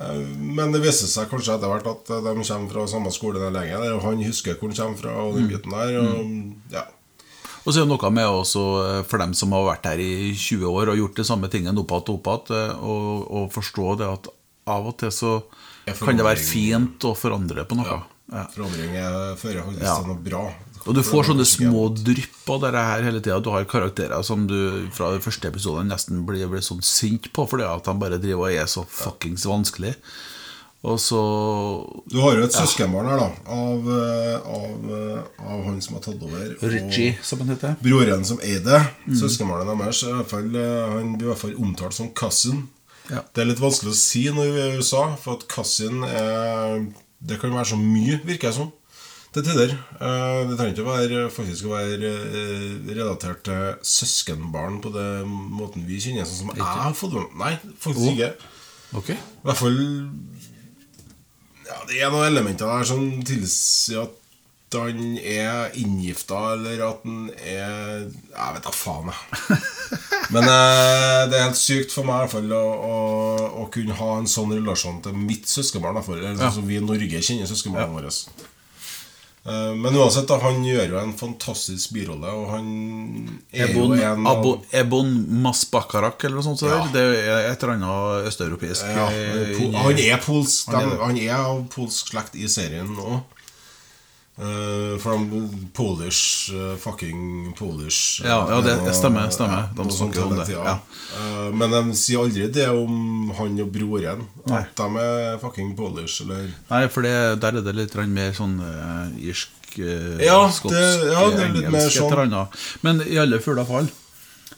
Eh, 0.00 0.22
Men 0.56 0.72
det 0.72 0.82
viser 0.84 1.10
seg 1.10 1.28
kanskje 1.30 1.56
etter 1.56 1.70
hvert 1.70 1.90
at 1.90 2.14
eh, 2.14 2.22
de 2.24 2.32
kommer 2.36 2.72
fra 2.72 2.86
samme 2.90 3.12
skole 3.14 3.42
den 3.42 3.56
lenge. 3.56 3.76
Er 3.76 4.00
Han 4.06 4.24
husker 4.24 4.56
hvor 4.56 4.72
han 4.72 4.78
kommer 4.78 5.02
fra, 5.02 5.16
og 5.24 5.36
den 5.36 5.50
biten 5.50 5.76
der. 5.76 5.98
Og, 6.00 6.34
ja. 6.72 6.86
Og 7.60 7.74
så 7.74 7.82
er 7.82 7.84
det 7.84 7.92
noe 7.92 8.12
med 8.16 8.28
også 8.28 8.66
eh, 8.86 9.00
for 9.08 9.22
dem 9.22 9.34
som 9.36 9.52
har 9.56 9.66
vært 9.68 9.90
her 9.92 10.00
i 10.00 10.32
20 10.32 10.64
år 10.70 10.92
og 10.92 11.02
gjort 11.02 11.20
det 11.20 11.28
samme 11.28 11.50
tingen 11.52 11.82
opp 11.82 11.92
igjen 11.92 12.14
og 12.14 12.14
opp 12.16 12.54
igjen, 12.54 12.78
og, 12.80 13.26
og 13.28 13.50
forstå 13.52 13.98
det 14.00 14.08
at 14.08 14.30
av 14.70 14.86
og 14.86 14.96
til 15.00 15.12
så 15.12 15.34
kan 15.98 16.16
det 16.16 16.24
være 16.24 16.40
fint 16.44 17.04
å 17.08 17.14
forandre 17.18 17.64
på 17.66 17.76
noe. 17.78 17.88
Ja. 17.88 18.00
Forandring 18.30 18.94
er- 18.96 19.36
fører 19.36 19.64
faktisk 19.66 19.82
Ja. 19.82 19.96
til 19.98 20.06
noe 20.06 20.22
bra. 20.22 20.42
Og 20.86 20.94
du 20.94 21.02
får 21.02 21.24
sånne 21.28 21.44
små 21.44 21.88
drypp 21.92 22.48
av 22.48 22.60
det 22.62 22.72
her 22.80 23.02
hele 23.02 23.20
tida. 23.20 23.40
Du 23.42 23.50
har 23.50 23.64
karakterer 23.64 24.22
som 24.24 24.46
du 24.46 24.88
fra 24.92 25.10
den 25.12 25.20
første 25.20 25.50
episoden 25.50 25.88
nesten 25.90 26.24
blir, 26.24 26.46
blir 26.48 26.60
sånn 26.64 26.82
sint 26.82 27.30
på 27.32 27.44
fordi 27.48 27.66
at 27.68 27.84
de 27.84 27.92
bare 28.00 28.18
driver 28.18 28.46
og 28.48 28.52
er 28.54 28.64
så 28.70 28.86
fuckings 28.88 29.44
vanskelig. 29.44 29.94
Og 30.82 30.96
så 30.96 31.20
Du 32.08 32.20
har 32.22 32.36
jo 32.38 32.44
et 32.46 32.52
søskenbarn 32.56 33.04
her, 33.10 33.18
da. 33.18 33.30
Av, 33.52 33.90
eh, 33.92 34.40
av, 34.40 34.90
eh, 34.96 35.44
av 35.52 35.64
han 35.66 35.80
som 35.82 35.94
har 35.96 36.00
tatt 36.00 36.22
over. 36.22 36.56
Richie, 36.62 37.18
som 37.22 37.40
han 37.40 37.48
heter. 37.48 37.76
Broren 37.82 38.24
som 38.24 38.38
eier 38.38 38.64
det, 38.64 38.80
søskenbarnet 39.10 39.66
deres, 39.76 40.02
er 40.04 40.14
i 40.14 40.22
hvert 40.22 40.30
fall, 40.30 40.56
eh, 40.56 40.88
han 40.94 41.16
blir 41.18 41.28
i 41.28 41.34
hvert 41.34 41.42
fall 41.44 41.54
omtalt 41.60 41.92
som 41.92 42.08
cousin. 42.14 42.68
Ja. 43.10 43.20
Det 43.34 43.42
er 43.42 43.50
litt 43.50 43.58
vanskelig 43.60 43.92
å 43.92 43.94
si 43.94 44.24
når 44.30 44.52
vi 44.54 44.60
er 44.60 44.70
i 44.72 44.76
USA, 44.78 45.14
for 45.16 45.34
at 45.34 45.46
cousin 45.48 46.02
er 46.04 46.86
Det 47.20 47.36
kan 47.40 47.52
være 47.52 47.68
så 47.72 47.76
mye, 47.80 48.20
virker 48.24 48.48
det 48.48 48.56
som. 48.56 48.70
Til 49.30 49.44
tider. 49.46 49.74
Eh, 50.00 50.48
Det 50.48 50.56
trenger 50.58 50.72
ikke 50.74 50.86
være, 50.88 51.18
faktisk 51.30 51.68
å 51.68 51.74
være 51.76 52.08
eh, 52.40 52.94
relatert 52.96 53.44
til 53.46 53.76
søskenbarn 53.86 54.80
på 54.82 54.90
den 54.94 55.28
måten 55.28 55.84
vi 55.86 56.00
kjenner, 56.02 56.26
sånn 56.26 56.40
som 56.48 56.54
jeg 56.56 56.64
har 56.66 56.96
fått 56.98 57.14
med. 57.14 57.36
Nei, 57.38 57.52
faktisk 57.78 58.08
Å. 58.08 58.14
ikke. 58.16 58.30
Okay. 59.00 59.14
I 59.14 59.46
hvert 59.46 59.60
fall 59.60 59.76
ja, 61.68 61.76
Det 61.86 62.00
er 62.02 62.10
noen 62.10 62.26
elementer 62.26 62.66
der 62.66 62.88
som 62.88 63.04
tilsier 63.22 64.02
at 64.08 64.16
han 64.78 65.16
er 65.18 65.72
inngifta, 65.80 66.52
eller 66.54 66.82
at 66.86 67.00
han 67.04 67.30
er 67.34 68.04
Jeg 68.06 68.54
vet 68.54 68.62
da 68.68 68.72
faen, 68.74 69.10
jeg. 69.10 69.58
Men 70.34 70.44
eh, 70.46 71.24
det 71.30 71.38
er 71.40 71.46
helt 71.48 71.58
sykt 71.58 71.90
for 71.96 72.06
meg 72.06 72.14
i 72.14 72.22
hvert 72.22 72.36
fall 72.36 72.52
å, 72.54 72.62
å, 72.92 73.00
å 73.64 73.66
kunne 73.74 73.96
ha 73.98 74.12
en 74.20 74.30
sånn 74.30 74.54
relasjon 74.54 75.02
til 75.02 75.16
mitt 75.18 75.50
søskenbarn. 75.50 75.98
Eller 75.98 76.38
sånn 76.38 76.60
som 76.60 76.68
vi 76.70 76.78
i 76.78 76.84
Norge 76.84 77.22
kjenner 77.26 77.50
søskenbarna 77.50 77.90
våre. 77.96 78.12
Eh, 79.50 79.72
Men 79.74 79.96
uansett, 79.96 80.28
da, 80.28 80.36
han 80.42 80.60
gjør 80.64 80.94
jo 80.94 81.00
en 81.00 81.14
fantastisk 81.16 81.94
birolle, 81.96 82.28
og 82.36 82.50
han 82.52 82.70
er 83.50 83.70
Ebon, 83.70 83.96
jo 83.96 84.04
en 84.04 84.26
Abo, 84.28 84.54
Ebon 84.76 85.10
Masbakarak, 85.42 86.22
eller 86.28 86.36
noe 86.38 86.44
sånt. 86.46 86.60
så 86.60 86.68
Ja. 86.68 86.82
Det 86.92 87.04
er 87.24 87.48
et 87.50 87.62
eller 87.64 87.74
annet 87.78 88.28
østeuropeisk 88.30 88.84
Ja, 88.84 89.08
eh, 89.10 89.56
han 89.80 89.98
er 89.98 90.20
polsk. 90.22 90.68
Han 90.76 90.92
er. 90.92 91.04
Han 91.06 91.18
er 91.18 91.34
av 91.38 91.62
polsk 91.72 92.12
slekt 92.12 92.36
i 92.36 92.46
serien 92.52 92.92
nå. 92.94 93.22
Uh, 94.38 94.96
from 95.02 95.26
Polish 95.74 96.50
uh, 96.54 96.74
Fucking 96.76 97.52
Polish 97.58 98.22
Ja, 98.24 98.46
ja, 98.48 98.60
det 98.64 98.76
uh, 98.78 98.92
stemmer, 98.96 99.26
stemmer. 99.28 99.66
De 99.76 99.84
noe 99.84 99.92
sånt 99.92 100.14
det, 100.16 100.54
ja. 100.54 100.78
Uh, 101.12 101.50
men 101.52 101.74
de 101.74 101.96
sier 101.98 102.22
aldri 102.22 102.46
det 102.48 102.68
om 102.72 103.28
han 103.36 103.58
og 103.60 103.68
broren. 103.74 104.22
Nei. 104.48 104.62
At 104.62 104.80
de 104.80 105.02
er 105.02 105.36
fucking 105.42 105.74
Polish, 105.76 106.22
eller 106.24 106.46
Nei, 106.70 106.86
for 106.88 107.04
det, 107.04 107.12
der 107.42 107.58
er 107.60 107.66
det 107.66 107.74
litt 107.76 107.98
mer 108.08 108.32
sånn 108.38 108.56
uh, 108.64 109.10
irsk, 109.20 109.52
uh, 109.82 110.16
Ja, 110.24 110.38
skotsk, 110.48 110.72
det- 110.78 111.12
ja, 111.12 111.26
det 111.34 111.44
er 111.44 111.52
litt 111.58 111.68
engelsk, 111.68 112.00
mer 112.00 112.32
sånn. 112.32 112.64
Men 112.86 113.04
i 113.04 113.20
alle 113.20 113.42
fulle 113.44 113.66
fall 113.68 113.90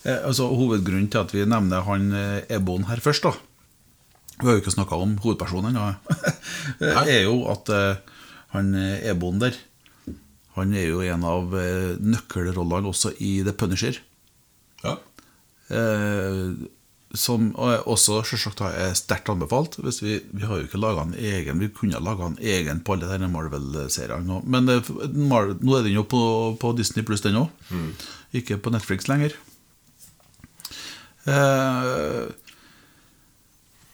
eh, 0.04 0.20
altså, 0.22 0.46
Hovedgrunnen 0.52 1.10
til 1.10 1.24
at 1.24 1.34
vi 1.34 1.42
nevner 1.48 1.82
han 1.88 2.12
eh, 2.14 2.54
Ebon 2.54 2.86
her 2.90 3.02
først, 3.02 3.26
da 3.26 3.34
Vi 4.38 4.46
har 4.46 4.56
jo 4.56 4.62
ikke 4.62 4.74
snakka 4.74 4.98
om 4.98 5.18
hovedpersonen 5.22 5.72
ennå, 5.74 5.90
er 7.08 7.24
jo 7.26 7.36
at 7.52 7.68
eh, 7.72 8.11
han 8.52 8.74
eh, 8.76 9.10
Ebon 9.10 9.40
der 9.42 9.56
Han 10.56 10.74
er 10.76 10.84
jo 10.90 11.00
en 11.00 11.24
av 11.24 11.54
eh, 11.56 11.96
nøkkelrollene 12.00 12.90
også 12.90 13.14
i 13.24 13.38
The 13.46 13.54
Punisher. 13.56 13.96
Ja. 14.84 14.98
Eh, 15.72 16.52
som 17.12 17.50
også 17.56 18.22
selvsagt 18.24 18.60
er 18.64 18.94
sterkt 18.96 19.28
anbefalt. 19.32 19.78
Hvis 19.84 20.00
vi, 20.04 20.18
vi 20.32 20.44
har 20.48 20.60
jo 20.60 20.66
ikke 20.66 20.80
laga 20.80 21.04
en 21.04 21.14
egen 21.16 21.60
Vi 21.60 21.68
kunne 21.72 21.96
ha 21.96 22.04
laga 22.04 22.28
en 22.30 22.38
egen 22.40 22.80
på 22.84 22.96
alle 22.96 23.08
denne 23.10 23.28
Marvel-seriene. 23.32 24.24
nå. 24.28 24.42
Men 24.44 24.68
eh, 24.72 24.92
nå 25.12 25.40
er 25.78 25.88
den 25.88 25.96
jo 25.96 26.04
på, 26.08 26.22
på 26.60 26.74
Disney 26.76 27.04
pluss, 27.04 27.24
den 27.24 27.40
òg. 27.40 27.48
Ikke 28.36 28.60
på 28.60 28.72
Netflix 28.72 29.08
lenger. 29.12 29.36
Eh, 31.28 32.22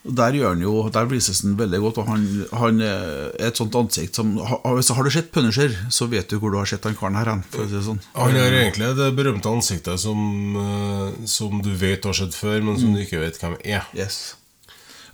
og 0.08 0.14
der 0.16 0.36
gjør 0.38 0.54
han 0.54 0.62
jo 0.64 0.72
Der 0.94 1.08
vises 1.10 1.42
han 1.44 1.56
veldig 1.58 1.80
godt. 1.84 2.00
Og 2.00 2.08
han, 2.08 2.24
han 2.56 2.80
er 2.84 3.28
et 3.48 3.60
sånt 3.60 3.76
ansikt 3.78 4.16
som 4.18 4.34
Hvis 4.38 4.90
Har 4.96 5.04
du 5.04 5.10
sett 5.12 5.30
Punisher, 5.34 5.74
så 5.92 6.08
vet 6.08 6.30
du 6.32 6.38
hvor 6.40 6.54
du 6.54 6.58
har 6.60 6.68
sett 6.70 6.86
han 6.88 6.96
karen 6.98 7.18
her. 7.18 7.30
For 7.52 7.68
si 7.68 7.82
sånn. 7.84 8.00
Han 8.16 8.36
har 8.38 8.56
egentlig 8.62 8.90
det 8.98 9.10
berømte 9.18 9.52
ansiktet 9.52 10.00
som, 10.00 10.18
uh, 10.56 11.12
som 11.28 11.60
du 11.64 11.70
vet 11.76 12.04
har 12.08 12.16
skjedd 12.16 12.34
før, 12.36 12.60
men 12.64 12.80
som 12.80 12.94
du 12.96 13.02
ikke 13.04 13.20
vet 13.20 13.38
hvem 13.42 13.58
er. 13.64 13.84
Yes. 13.96 14.34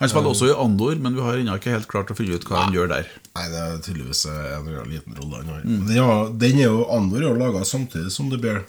Han 0.01 0.11
spiller 0.11 0.33
også 0.35 0.49
i 0.51 0.55
Andor, 0.59 0.97
men 1.01 1.15
vi 1.17 1.23
har 1.23 1.39
ennå 1.39 1.55
ikke 1.59 1.75
helt 1.75 1.89
klart 1.91 2.11
å 2.11 2.17
finne 2.19 2.37
ut 2.37 2.47
hva 2.49 2.65
han 2.65 2.75
gjør 2.75 2.91
der. 2.91 3.11
Nei, 3.39 3.45
det 3.53 3.61
er 3.63 3.83
tydeligvis 3.85 4.25
en 4.31 4.71
liten 4.91 5.19
rolle 5.19 5.41
han 5.41 5.53
har. 5.53 5.63
Mm. 5.63 5.85
Den, 5.87 5.97
ja, 5.97 6.09
den 6.45 6.59
er 6.61 6.67
jo 6.67 6.87
Andor 6.93 7.23
er 7.23 7.29
jo 7.29 7.35
laga 7.39 7.63
samtidig 7.69 8.11
som 8.15 8.31
The 8.33 8.41
Bear, 8.43 8.65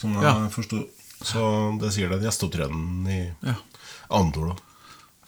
som 0.00 0.16
jeg 0.16 0.24
Ja. 0.26 0.34
forsto. 0.52 0.84
Så 1.24 1.42
det 1.80 1.92
sier 1.94 2.12
den 2.12 2.24
gjesteopptredenen 2.24 3.08
i 3.08 3.20
Ja. 3.46 3.54
Andor, 4.16 4.52
da. 4.52 4.65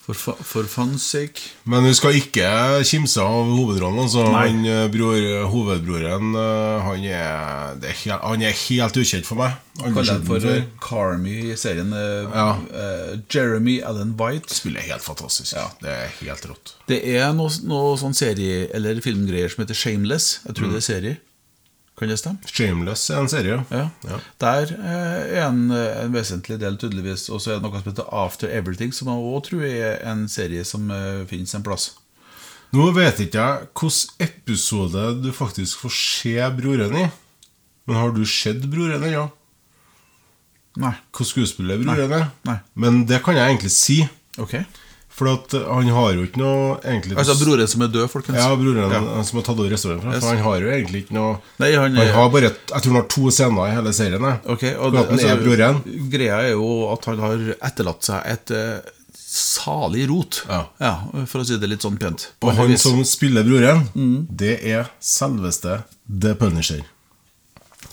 For, 0.08 0.16
fa 0.16 0.32
for 0.40 0.64
fans 0.64 1.04
sake. 1.04 1.50
Men 1.68 1.84
vi 1.84 1.90
skal 1.92 2.16
ikke 2.16 2.48
kimse 2.88 3.20
av 3.20 3.50
hovedrollen. 3.52 3.98
Altså. 4.06 4.22
Han, 4.32 4.62
eh, 4.64 4.86
bror, 4.88 5.20
hovedbroren 5.52 6.30
eh, 6.32 6.86
han 6.86 7.04
er, 7.04 7.74
det 7.82 7.92
er 7.92 8.22
han 8.22 8.44
er 8.48 8.56
helt 8.56 8.96
ukjent 8.96 9.28
for 9.28 9.36
meg. 9.42 9.58
Kaller 9.82 10.14
han 10.14 10.24
for 10.24 10.48
eh, 10.48 10.64
Carmy 10.80 11.36
i 11.50 11.58
serien. 11.60 11.92
Ja. 11.92 12.48
Uh, 12.72 13.20
Jeremy 13.28 13.82
Allen 13.84 14.16
White. 14.16 14.48
Spiller 14.56 14.88
helt 14.88 15.04
fantastisk. 15.04 15.52
Ja. 15.58 15.68
Det 15.84 15.92
er 15.92 16.16
helt 16.22 16.48
rått. 16.48 16.72
Det 16.88 17.02
er 17.12 17.28
noe, 17.36 17.52
noe 17.68 17.92
sånn 18.00 18.16
serie- 18.16 18.70
eller 18.72 19.04
filmgreier 19.04 19.52
som 19.52 19.66
heter 19.66 19.76
Shameless. 19.76 20.38
Jeg 20.48 20.56
tror 20.56 20.72
det 20.72 20.80
er 20.80 20.88
serie. 20.88 21.20
Kan 21.99 22.12
det 22.12 22.19
stemme? 22.21 22.38
Shameless 22.47 23.09
er 23.11 23.21
en 23.21 23.31
serie. 23.31 23.57
Ja. 23.75 23.87
Ja. 24.07 24.19
Der 24.45 24.75
eh, 24.76 25.38
er 25.40 25.49
en, 25.49 25.64
eh, 25.75 26.05
en 26.05 26.12
vesentlig 26.14 26.61
del, 26.62 26.76
tydeligvis. 26.78 27.26
Og 27.35 27.43
så 27.43 27.52
er 27.52 27.59
det 27.59 27.67
noe 27.67 27.81
som 27.81 27.90
heter 27.90 28.12
After 28.14 28.52
Everything, 28.55 28.93
som 28.95 29.11
jeg 29.11 29.19
også 29.19 29.49
tror 29.49 29.64
er 29.67 29.97
en 30.12 30.28
serie 30.31 30.67
som 30.69 30.87
uh, 30.95 31.25
finnes 31.31 31.55
en 31.59 31.67
plass. 31.67 31.90
Nå 32.76 32.90
vet 32.95 33.23
ikke 33.25 33.40
jeg 33.40 33.69
hvilken 33.73 34.28
episode 34.28 35.05
du 35.25 35.33
faktisk 35.35 35.83
får 35.83 35.95
se 35.97 36.37
broren 36.61 36.97
i. 37.00 37.09
Men 37.88 37.97
har 37.97 38.12
du 38.14 38.23
sett 38.28 38.67
broren 38.71 39.02
ennå? 39.09 39.26
Nei. 40.78 40.93
Hvordan 41.11 41.31
skuespiller 41.33 41.81
broren 41.83 42.12
er? 42.12 42.28
Nei. 42.47 42.59
Men 42.78 43.07
det 43.09 43.23
kan 43.25 43.38
jeg 43.38 43.57
egentlig 43.57 43.73
si. 43.75 44.02
Ok. 44.38 44.61
For 45.18 45.26
han 45.75 45.88
har 45.90 46.12
jo 46.14 46.25
ikke 46.28 46.38
noe 46.38 46.76
egentlig 46.84 47.16
Altså 47.18 47.34
broren 47.40 47.66
som 47.72 47.82
er 47.82 47.88
død, 47.90 48.04
folkens. 48.12 48.38
Ja, 48.38 48.52
broren 48.56 48.92
Ja. 48.94 49.22
som 49.26 49.40
har 49.40 49.46
tatt 49.48 49.58
over 49.58 49.72
restauranten. 49.75 50.12
Yes. 50.14 50.22
For 50.22 50.30
han 50.37 50.44
har 50.44 50.60
jo 50.62 50.68
egentlig 50.76 51.00
ikke 51.04 51.16
noe 51.18 51.32
Nei, 51.58 51.72
han, 51.75 51.96
Han 51.98 52.12
har 52.14 52.28
bare 52.30 52.52
Jeg 52.52 52.82
tror 52.84 52.92
han 52.92 53.00
har 53.02 53.08
to 53.16 53.30
scener 53.34 53.66
i 53.66 53.75
hele 53.75 53.92
serien. 53.98 54.28
Okay, 54.46 54.76
og 54.78 54.92
det, 54.94 55.02
altså, 55.08 55.32
er 55.32 55.42
broren. 55.42 55.82
Greia 56.12 56.38
er 56.46 56.52
jo 56.54 56.68
at 56.92 57.04
han 57.10 57.18
har 57.26 57.42
etterlatt 57.70 58.06
seg 58.06 58.30
et 58.30 58.54
uh, 58.54 58.94
salig 59.28 60.06
rot. 60.08 60.38
Ja. 60.48 60.92
For 61.26 61.42
å 61.42 61.44
si 61.44 61.58
det 61.60 61.68
litt 61.68 61.82
sånn 61.84 61.98
pent. 62.00 62.28
Og 62.46 62.54
han 62.56 62.70
vis. 62.70 62.82
som 62.87 63.02
spiller 63.04 63.44
broren, 63.44 63.88
Mm. 63.94 64.26
det 64.30 64.54
er 64.64 64.87
selveste 65.02 65.82
The 66.08 66.32
Punisher. 66.38 66.80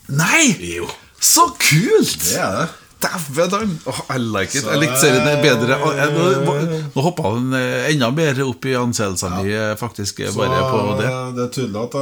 Nei! 0.08 0.55
Jo. 0.77 0.88
Så 1.20 1.48
kult! 1.58 2.20
Det 2.22 2.38
er 2.39 2.60
det. 2.62 2.67
Dæven, 3.06 3.74
Åh, 3.92 4.00
I 4.16 4.18
like 4.22 4.58
it. 4.58 4.64
Jeg 4.66 4.80
likte 4.82 5.00
serien 5.02 5.28
er 5.30 5.42
bedre. 5.44 5.78
Nå, 5.80 6.56
nå 6.96 7.04
hoppa 7.06 7.32
han 7.36 7.54
eh, 7.58 7.90
enda 7.92 8.10
mer 8.16 8.40
opp 8.46 8.66
i 8.70 8.74
anseelsene 8.80 9.44
mine, 9.44 9.66
faktisk, 9.80 10.24
bare 10.38 10.62
Så 10.64 10.72
på 10.72 10.96
det. 11.02 11.12
det 11.38 11.44
er 11.46 11.52
tydelig 11.60 11.84
at 11.84 12.00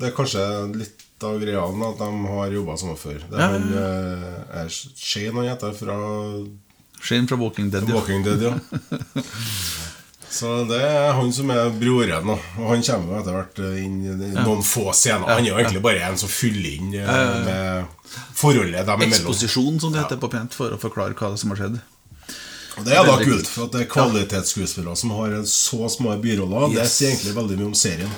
det, 0.00 0.08
er 0.10 0.16
kanskje 0.16 0.46
litt 0.78 1.06
av 1.26 1.36
greia 1.42 1.60
at 1.90 2.00
de 2.00 2.10
har 2.32 2.56
jobba 2.56 2.76
sammen 2.80 2.96
før. 3.00 3.20
Det 3.28 3.36
er 3.36 3.42
Ja, 3.44 3.52
han 3.52 3.70
eh, 3.84 4.64
er 4.64 4.72
Shane 4.72 5.36
han 5.36 5.50
heter, 5.52 5.76
fra 5.76 5.98
Shane 7.00 7.28
fra 7.28 7.36
Walking 7.40 7.70
Dead. 7.72 7.88
ja. 7.88 7.94
Walking 7.94 8.24
Dead, 8.24 8.42
ja. 8.48 8.54
Så 10.30 10.50
det 10.70 10.78
er 10.86 11.12
han 11.18 11.32
som 11.34 11.50
er 11.50 11.72
broren, 11.74 12.28
og 12.30 12.66
han 12.70 12.82
kommer 12.86 13.16
jo 13.16 13.20
etter 13.20 13.34
hvert 13.34 13.60
inn 13.82 13.96
i 14.06 14.28
noen 14.36 14.60
få 14.62 14.92
scener. 14.94 15.26
Han 15.26 15.42
er 15.42 15.48
jo 15.50 15.56
egentlig 15.58 15.82
bare 15.82 16.04
en 16.06 16.18
som 16.20 16.30
fyller 16.30 16.76
inn 16.76 16.92
eh, 16.94 17.32
med 17.48 18.12
forholdet 18.38 18.86
dem 18.86 19.02
imellom. 19.02 19.16
Eksposisjon, 19.16 19.80
som 19.82 19.92
det 19.94 20.04
heter 20.04 20.20
på 20.22 20.30
pent, 20.30 20.54
for 20.54 20.76
å 20.76 20.78
forklare 20.80 21.16
hva 21.18 21.32
som 21.40 21.50
har 21.54 21.58
skjedd. 21.64 21.80
Og 22.78 22.84
Det 22.86 22.94
er 22.94 23.08
da 23.10 23.16
kult, 23.18 23.48
for 23.50 23.66
at 23.66 23.74
det 23.74 23.80
er 23.82 23.88
kvalitetsskuespillere 23.90 24.94
som 24.96 25.10
har 25.18 25.34
så 25.50 25.88
små 25.90 26.14
biroller. 26.22 26.70
Det 26.78 26.86
sier 26.88 27.10
egentlig 27.16 27.34
veldig 27.36 27.58
mye 27.58 27.70
om 27.72 27.74
serien. 27.76 28.12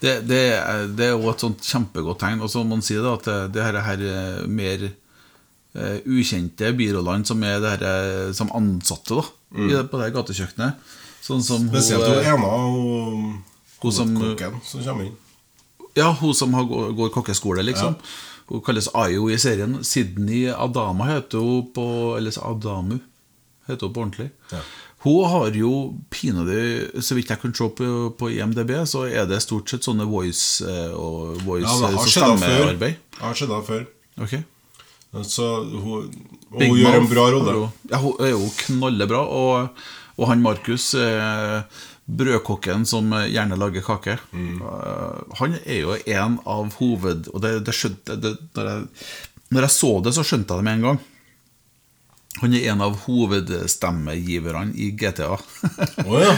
Det, 0.00 0.14
det, 0.30 0.40
er- 0.56 0.88
det 0.96 1.10
er 1.10 1.12
jo 1.18 1.28
et 1.30 1.44
sånt 1.44 1.68
kjempegodt 1.68 2.20
tegn. 2.24 2.40
Og 2.40 2.50
så 2.50 2.62
må 2.64 2.78
man 2.78 2.84
si 2.86 2.96
det 2.96 3.12
at 3.12 3.28
det, 3.52 3.62
her, 3.66 3.78
her 3.84 4.04
eh, 4.08 4.46
mer 4.48 4.86
uh, 4.88 5.98
ukjente 6.08 6.72
birollene 6.78 7.28
som 7.28 7.44
er 7.44 7.60
det 7.62 7.74
her, 7.76 7.84
eh, 7.92 8.32
som 8.34 8.50
ansatte 8.56 9.20
da 9.20 9.26
i 9.58 9.68
på 9.88 10.00
det 10.00 10.10
gatekjøkkenet. 10.16 10.88
Sånn 11.28 11.42
som 11.44 11.68
Spesielt 11.68 12.06
hun 12.08 12.18
eh, 12.22 12.32
ene 12.32 12.48
og 12.48 13.82
Hun 13.82 13.92
som- 13.92 14.14
kokken 14.16 14.60
som 14.64 14.80
kommer 14.84 15.04
inn. 15.10 15.16
Ja, 15.96 16.12
hun 16.20 16.32
som 16.34 16.54
har, 16.54 16.64
går, 16.64 17.10
kokkeskole, 17.12 17.62
liksom. 17.66 17.96
Hun 18.48 18.60
kalles 18.64 18.88
Ayo 18.94 19.28
i 19.30 19.36
serien. 19.36 19.78
Sydney 19.84 20.46
Adama 20.48 21.04
heter 21.10 21.38
hun 21.42 21.66
på 21.74 22.16
Eller 22.16 22.32
Adamu 22.48 22.98
heter 23.68 23.86
hun 23.86 23.92
på 23.92 24.00
ordentlig. 24.06 24.30
Ja. 24.52 24.60
Hun 25.04 25.24
har 25.30 25.50
jo 25.54 25.94
pinadø 26.10 26.88
Så 27.00 27.14
vidt 27.14 27.28
jeg 27.30 27.38
kan 27.40 27.52
se 27.54 27.68
på, 27.68 28.14
på 28.18 28.30
IMDb, 28.34 28.70
så 28.88 29.04
er 29.06 29.26
det 29.30 29.42
stort 29.44 29.68
sett 29.70 29.84
sånne 29.86 30.06
voice 30.10 30.62
eh, 30.66 30.90
og 30.96 31.36
voice 31.44 31.68
Ja, 31.68 31.88
det 31.88 31.98
har 31.98 32.06
skjedd 32.06 32.40
før. 32.42 32.96
har 33.20 33.34
skjedd 33.34 33.54
før. 33.68 33.86
Ok 34.24 34.34
Så 35.24 35.44
hun, 35.64 36.10
hun 36.52 36.74
gjør 36.78 36.96
en 37.02 37.06
bra 37.08 37.28
rolle. 37.30 37.52
hun- 37.52 37.70
Ja, 37.90 37.98
hun 37.98 38.14
er 38.20 38.30
jo 38.34 38.50
knallebra. 38.64 39.20
Og, 39.26 39.68
og 40.18 40.30
han 40.32 40.42
Markus, 40.42 40.90
eh, 40.98 41.60
brødkokken 42.08 42.86
som 42.88 43.12
eh, 43.14 43.28
gjerne 43.30 43.58
lager 43.60 43.84
kake. 43.86 44.18
mm. 44.32 44.62
han 45.38 45.58
er 45.64 45.84
jo 45.84 45.98
en 46.06 46.40
av 46.44 46.74
hoved... 46.80 47.30
Og 47.32 47.44
det, 47.44 47.60
det 47.68 47.76
skjønte 47.76 48.18
det, 48.18 48.34
når, 48.58 48.72
jeg, 48.72 49.06
når 49.54 49.68
jeg 49.68 49.76
så 49.76 49.92
det, 50.02 50.14
så 50.16 50.26
skjønte 50.26 50.54
jeg 50.54 50.64
det 50.64 50.68
med 50.68 50.78
en 50.78 50.90
gang. 50.90 51.00
Han 52.38 52.54
er 52.54 52.68
en 52.70 52.82
av 52.84 52.94
hovedstemmegiverne 53.02 54.74
i 54.78 54.92
GTA. 54.98 55.32
Å 56.04 56.20
ja. 56.22 56.34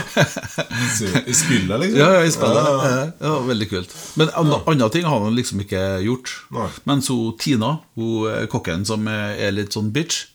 Så 0.96 1.10
I 1.30 1.34
spillet, 1.36 1.76
liksom? 1.82 1.98
Ja, 2.00 2.08
ja, 2.16 2.22
i 2.24 2.32
spillet. 2.32 2.60
Ja, 2.64 2.72
ja. 2.72 3.00
Ja, 3.02 3.26
ja, 3.26 3.34
veldig 3.48 3.68
kult. 3.68 3.96
Men 4.20 4.32
an 4.38 4.54
andre 4.60 4.88
ting 4.94 5.08
har 5.08 5.20
han 5.26 5.36
liksom 5.36 5.60
ikke 5.64 5.82
gjort. 6.06 6.32
Nei. 6.56 6.68
Mens 6.88 7.10
hun 7.12 7.36
Tina, 7.40 7.74
hun 8.00 8.30
eh, 8.32 8.46
kokken 8.52 8.86
som 8.88 9.08
er 9.12 9.52
litt 9.52 9.76
sånn 9.76 9.92
bitch, 9.92 10.30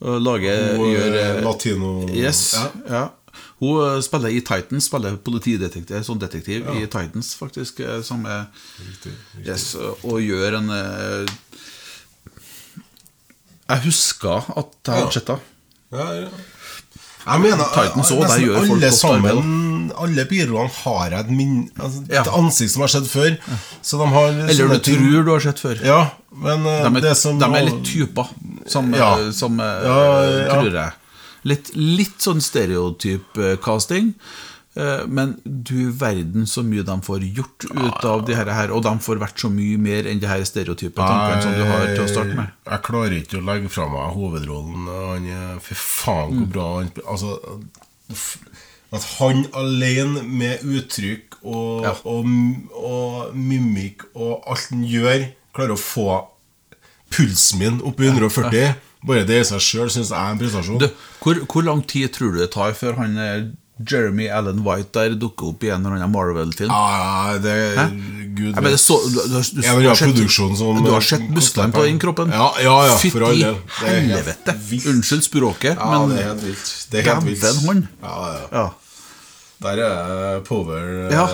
Og, 0.00 0.22
gjør 0.22 1.14
eh, 1.18 1.36
eh, 1.36 1.40
latino 1.42 2.08
Yes. 2.14 2.54
Ja. 2.54 2.66
Ja. 2.88 3.08
Hun 3.58 3.80
eh, 3.82 4.00
spiller 4.02 4.28
i 4.30 4.40
Titans, 4.46 4.86
spiller 4.86 5.16
politidetektiv, 5.16 5.98
sånn 6.06 6.20
detektiv 6.22 6.68
i 6.76 6.84
Titans, 6.86 7.32
faktisk. 7.38 7.80
eh, 7.80 8.00
Som 8.06 8.24
er, 8.26 8.44
Riktig, 8.78 9.12
riktig. 9.34 9.48
yes, 9.48 9.74
og 10.04 10.20
gjør 10.22 10.58
en 10.60 10.70
eh, 10.70 11.34
Jeg 13.68 13.82
husker 13.84 14.46
at 14.56 14.70
jeg 14.86 14.94
Ja. 14.94 15.00
hadde 15.02 15.12
sett 15.12 15.28
henne. 15.28 15.40
Ja, 15.92 16.06
ja. 16.22 16.28
Jeg 17.28 17.40
mener 17.44 17.64
Titans 17.74 18.10
også, 18.10 18.28
der 18.28 18.44
gjør 18.44 18.66
folk 18.66 18.80
godt 18.80 19.04
arbeid. 19.12 19.94
Alle 19.98 20.24
biroene 20.30 20.70
har 20.84 21.14
et, 21.20 21.30
min, 21.30 21.70
altså, 21.80 22.02
Ja. 22.12 22.20
et 22.22 22.28
ansikt 22.38 22.70
som 22.70 22.82
jeg 22.82 22.88
har 22.88 23.00
sett 23.00 23.08
før. 23.10 23.36
Så 23.82 23.98
de 23.98 24.06
har 24.14 24.28
Eller 24.48 24.68
du 24.68 24.78
ting- 24.78 24.98
tror 25.02 25.24
du 25.24 25.30
har 25.32 25.40
sett 25.40 25.58
før. 25.60 25.80
Ja, 25.84 26.10
men 26.32 26.66
eh, 26.66 26.84
De 26.90 26.96
er, 26.96 27.00
det 27.08 27.16
som 27.16 27.38
de 27.38 27.44
er 27.44 27.64
litt 27.66 27.84
typer, 27.84 28.28
som, 28.66 28.92
Ja. 28.94 29.14
eh, 29.18 29.30
som 29.32 29.58
eh, 29.60 30.46
tror 30.52 30.72
jeg. 30.72 30.92
Litt, 31.44 31.70
litt 31.76 32.18
sånn 32.18 32.40
stereotyp-casting. 32.42 34.08
eh, 34.14 34.47
Men 35.10 35.32
du 35.44 35.90
verden 35.98 36.44
så 36.46 36.62
mye 36.62 36.84
de 36.86 36.94
får 37.02 37.24
gjort 37.34 37.64
ut 37.66 38.04
av 38.06 38.20
de 38.28 38.36
her, 38.38 38.46
her 38.54 38.70
og 38.70 38.84
de 38.86 38.92
får 39.02 39.18
vært 39.18 39.42
så 39.42 39.48
mye 39.50 39.78
mer 39.82 40.06
enn 40.06 40.20
de 40.22 40.28
her 40.30 40.44
stereotype 40.46 40.94
tankene 40.94 41.42
som 41.42 41.56
du 41.58 41.64
har 41.66 41.86
til 41.96 42.04
å 42.04 42.08
starte 42.12 42.36
med. 42.38 42.52
Jeg 42.68 42.84
klarer 42.86 43.16
ikke 43.18 43.40
å 43.40 43.44
legge 43.48 43.72
fra 43.74 43.88
meg 43.90 44.14
hovedrollen. 44.14 44.86
Han 44.86 45.26
er 45.34 45.58
Fy 45.66 45.74
faen, 45.74 46.30
hvor 46.36 46.46
Mm. 46.46 46.52
bra 46.54 46.68
han 46.78 46.92
Altså 47.06 47.34
At 48.92 49.04
han 49.18 49.42
alene 49.52 50.22
med 50.24 50.62
uttrykk 50.64 51.34
og, 51.42 51.82
Ja. 51.84 51.92
og, 52.08 52.24
og 52.72 53.34
mimikk 53.36 54.06
og 54.14 54.46
alt 54.48 54.70
han 54.70 54.84
gjør, 54.88 55.26
klarer 55.52 55.74
å 55.74 55.80
få 55.82 56.06
pulsen 57.12 57.58
min 57.60 57.80
opp 57.84 58.00
i 58.00 58.08
140. 58.08 58.74
Bare 59.06 59.26
det 59.28 59.42
i 59.42 59.44
seg 59.46 59.60
sjøl 59.62 59.90
syns 59.92 60.08
jeg 60.10 60.18
er 60.18 60.32
en 60.32 60.40
prestasjon. 60.40 60.78
Du, 60.82 60.88
hvor, 61.22 61.34
hvor 61.52 61.62
lang 61.68 61.82
tid 61.86 62.10
tror 62.16 62.32
du 62.32 62.38
det 62.40 62.48
tar 62.54 62.72
før 62.78 62.96
han 63.02 63.18
eh, 63.18 63.44
Jeremy 63.78 64.26
Allen 64.28 64.64
White 64.66 64.90
der 64.96 65.14
dukker 65.14 65.52
opp 65.52 65.62
i 65.62 65.70
en 65.70 65.84
eller 65.86 65.98
annen 66.00 66.10
Marvel-film? 66.12 66.72
Ja, 66.72 67.32
ja, 67.32 67.38
det 67.38 67.54
Gud 68.38 68.54
Jeg 68.54 68.62
mener, 68.62 68.76
så, 68.80 68.96
du, 69.10 69.20
har 69.36 69.94
sett, 69.94 70.08
produksjon 70.14 70.56
som- 70.56 70.82
du 70.84 70.90
har 70.90 71.00
sett 71.04 71.28
musklene 71.30 71.72
på 71.74 71.84
den 71.86 71.98
kroppen? 71.98 72.30
Ja, 72.34 72.50
ja, 72.62 72.74
ja, 72.86 72.96
for 72.98 73.28
all 73.28 73.38
del. 73.38 73.56
Helvete! 73.84 74.56
Unnskyld 74.90 75.24
språket, 75.24 75.76
Ja, 75.78 75.88
men 75.94 76.10
det 76.14 76.20
er 76.24 76.28
helt 76.32 76.44
vilt. 76.44 76.74
Det 76.90 77.00
er 77.04 77.14
helt 77.14 77.26
vilt. 77.26 77.64
Hånd. 77.66 77.88
Ja, 78.02 78.18
ja. 78.34 78.44
ja. 78.52 78.68
Der 79.58 79.80
er 79.82 80.40
power 80.46 81.10
Ja, 81.10 81.24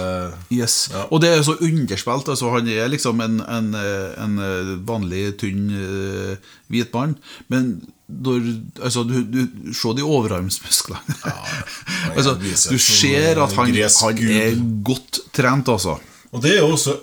yes. 0.48 0.88
yes. 0.88 0.96
Og 1.10 1.20
det 1.20 1.28
er 1.34 1.42
så 1.44 1.58
underspilt. 1.60 2.28
Altså, 2.32 2.50
han 2.54 2.68
er 2.72 2.88
liksom 2.88 3.20
en, 3.20 3.40
en, 3.40 3.74
eh, 3.76 4.24
en 4.24 4.38
eh, 4.40 4.70
vanlig, 4.88 5.36
tynn 5.42 5.66
eh, 5.68 6.36
hvit 6.72 6.92
mann. 6.94 7.18
Men 7.52 7.82
når, 8.06 8.48
altså, 8.84 9.02
du, 9.08 9.22
du 9.24 9.72
Se 9.74 9.92
de 9.96 10.04
overarmsmusklene. 10.04 11.18
Ja, 11.24 11.36
altså, 12.16 12.34
du 12.36 12.78
ser 12.78 13.40
at 13.42 13.54
han, 13.56 13.70
han 13.72 14.24
er 14.28 14.58
godt 14.84 15.22
trent, 15.32 15.68
altså. 15.72 15.98
Og 16.34 16.42
det 16.42 16.56
er 16.56 16.60
jo 16.64 16.74
også 16.74 16.98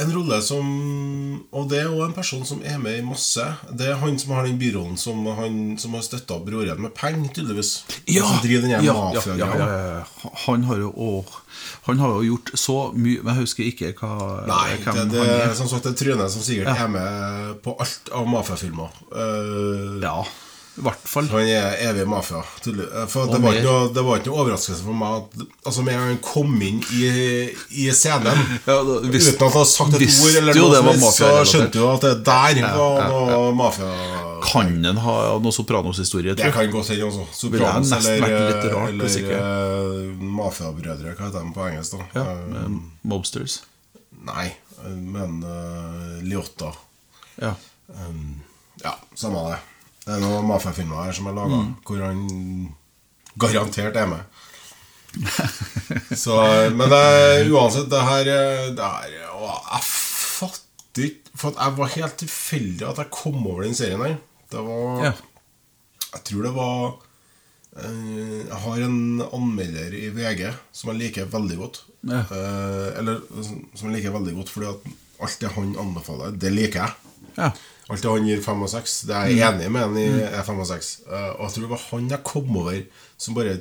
en 0.00 0.12
rolle 0.14 0.38
som 0.42 0.66
Og 1.52 1.66
det 1.70 1.80
er 1.82 1.88
jo 1.90 2.00
en 2.04 2.14
person 2.16 2.44
som 2.46 2.62
er 2.64 2.78
med 2.80 2.98
i 3.00 3.04
masse. 3.04 3.44
Det 3.76 3.90
er 3.90 3.98
han 4.00 4.18
som 4.20 4.34
har 4.36 4.46
den 4.48 4.58
birollen 4.60 4.96
som, 5.00 5.22
han, 5.36 5.60
som 5.80 5.96
har 5.96 6.04
støtta 6.06 6.38
broren 6.44 6.80
med 6.82 6.94
penger, 6.96 7.30
tydeligvis. 7.36 7.72
Ja, 8.08 8.26
ja, 8.44 8.96
ja, 9.26 9.34
ja. 9.36 10.04
Han 10.46 10.64
har 10.68 10.82
jo 10.84 10.92
å, 10.94 11.10
Han 11.90 12.00
har 12.04 12.12
jo 12.18 12.26
gjort 12.34 12.52
så 12.58 12.76
mye 12.94 13.22
Men 13.24 13.34
jeg 13.34 13.44
husker 13.46 13.64
ikke 13.70 13.90
hva, 14.00 14.12
Nei, 14.48 14.76
hvem 14.84 15.00
det, 15.00 15.08
det 15.16 15.24
han 15.26 15.50
er 15.50 15.56
som 15.58 15.68
sagt 15.70 15.88
er 15.90 15.96
tryne 15.98 16.28
som 16.32 16.44
sikkert 16.46 16.70
er 16.76 16.92
med 16.92 17.58
på 17.64 17.74
alt 17.82 18.12
av 18.14 18.28
mafiafilmer. 18.30 18.94
Uh, 19.10 19.98
Ja, 20.02 20.20
i 20.78 20.82
hvert 20.86 21.08
fall. 21.10 21.26
Han 21.32 21.48
er 21.50 21.74
evig 21.90 22.06
mafia. 22.08 22.38
Eh, 22.40 23.06
For 23.10 23.26
det 23.28 23.40
var, 23.42 23.56
ikke 23.58 23.66
noe, 23.66 23.88
det 23.92 24.04
var 24.06 24.20
ikke 24.20 24.30
noe 24.30 24.44
overraskelse 24.44 24.84
for 24.86 24.96
meg 24.96 25.16
at 25.18 25.42
Altså 25.66 25.82
Med 25.84 25.92
en 25.96 25.98
gang 26.00 26.12
han 26.14 26.20
kom 26.24 26.54
inn 26.62 26.78
i, 26.94 27.02
i 27.82 27.88
scenen 27.92 28.38
Ja, 28.70 28.78
da, 28.86 29.00
visst- 29.10 29.34
uten 29.34 29.42
at 29.42 29.50
han 29.50 29.56
hadde 29.58 29.68
sagt 29.74 29.98
et 29.98 30.06
ord, 30.22 30.36
eller 30.40 30.60
noe 30.62 30.82
det 30.94 31.10
så 31.10 31.32
skjønte 31.50 31.74
du 31.74 31.82
at 31.90 32.06
det 32.06 32.14
der 32.30 32.62
var 32.78 33.08
noe 33.10 33.50
mafia... 33.58 33.90
Kan 34.42 34.82
den 34.82 34.96
ha 35.04 35.14
noe 35.42 35.52
Sopranos-historie, 35.52 36.34
Det 36.38 36.52
kan 36.54 36.70
godt 36.72 36.88
hende 36.92 37.06
jeg 37.06 37.26
Sopranos 37.36 37.92
eller, 37.96 38.20
vært 38.24 38.46
litt 38.50 38.72
rart 38.74 38.94
hvis 39.00 39.16
eller 39.20 39.34
eh, 39.38 40.22
Mafiabrødre, 40.40 41.14
hva 41.16 41.26
heter 41.28 41.44
de 41.44 41.52
på 41.56 41.66
engelsk? 41.68 41.96
da? 41.96 42.06
Ja, 42.14 42.24
Eh, 42.34 42.46
med 42.48 42.80
Mobsters. 43.02 43.60
nei, 44.24 44.50
men 44.84 45.42
uh, 45.44 46.20
Liotta. 46.24 46.72
Ja. 47.40 47.54
Um, 47.88 48.40
ja, 48.82 48.94
samme 49.14 49.42
det. 49.50 49.58
Det 50.06 50.14
er 50.16 50.20
noen 50.24 50.46
mafiafilmer 50.48 51.04
her 51.04 51.12
som 51.16 51.26
er 51.28 51.36
laga 51.36 51.56
Mm. 51.60 51.74
hvor 51.84 52.00
han 52.04 52.74
garantert 53.38 53.96
er 53.96 54.06
med. 54.06 54.22
Så, 56.16 56.36
men 56.76 56.88
det, 56.90 57.50
uansett, 57.50 57.88
det 57.90 58.00
her, 58.06 58.28
eh, 58.30 58.66
det 58.78 58.84
her 58.84 59.14
å, 59.34 59.48
Jeg 59.72 59.82
fatter 59.86 61.06
ikke 61.08 61.32
For 61.40 61.50
at 61.50 61.58
jeg 61.64 61.76
var 61.80 61.90
helt 61.96 62.16
tilfeldig 62.20 62.86
at 62.90 63.00
jeg 63.02 63.10
kom 63.14 63.40
over 63.46 63.64
den 63.66 63.74
serien 63.78 64.02
her. 64.04 64.16
Det 64.50 64.64
var 64.66 65.04
Ja. 65.04 65.12
Jeg 66.10 66.22
tror 66.26 66.42
det 66.42 66.50
var 66.56 66.86
eh, 67.76 68.40
Jeg 68.48 68.60
har 68.64 68.80
en 68.86 69.22
anmelder 69.30 69.94
i 69.94 70.08
VG 70.14 70.46
som 70.72 70.90
jeg 70.92 71.00
liker 71.04 71.28
veldig 71.30 71.58
godt. 71.60 71.82
Ja. 72.10 72.24
Eh, 72.26 72.88
eller 72.98 73.20
som 73.30 73.90
jeg 73.90 73.98
liker 74.00 74.16
veldig 74.16 74.34
godt 74.40 74.50
fordi 74.54 74.70
at 74.72 74.88
alt 75.20 75.40
det 75.42 75.52
han 75.54 75.74
anbefaler, 75.78 76.32
det 76.40 76.52
liker 76.54 76.80
jeg. 76.86 76.94
ja. 77.36 77.50
Alt 77.90 78.04
det 78.04 78.10
han 78.12 78.26
gir 78.28 78.40
fem 78.42 78.60
og 78.62 78.68
seks, 78.70 79.00
det 79.08 79.14
er 79.18 79.30
jeg 79.32 79.40
enig 79.48 79.70
med 79.74 79.82
han 79.82 79.96
i 79.98 80.04
er 80.22 80.44
fem 80.46 80.60
og 80.62 80.66
seks. 80.70 81.00
Eh, 81.10 81.30
og 81.34 81.40
jeg 81.48 81.54
tror 81.56 81.64
det 81.64 81.70
var 81.72 81.86
han 81.90 82.10
jeg 82.12 82.22
kom 82.28 82.56
over 82.60 82.76
som 83.18 83.34
bare 83.34 83.56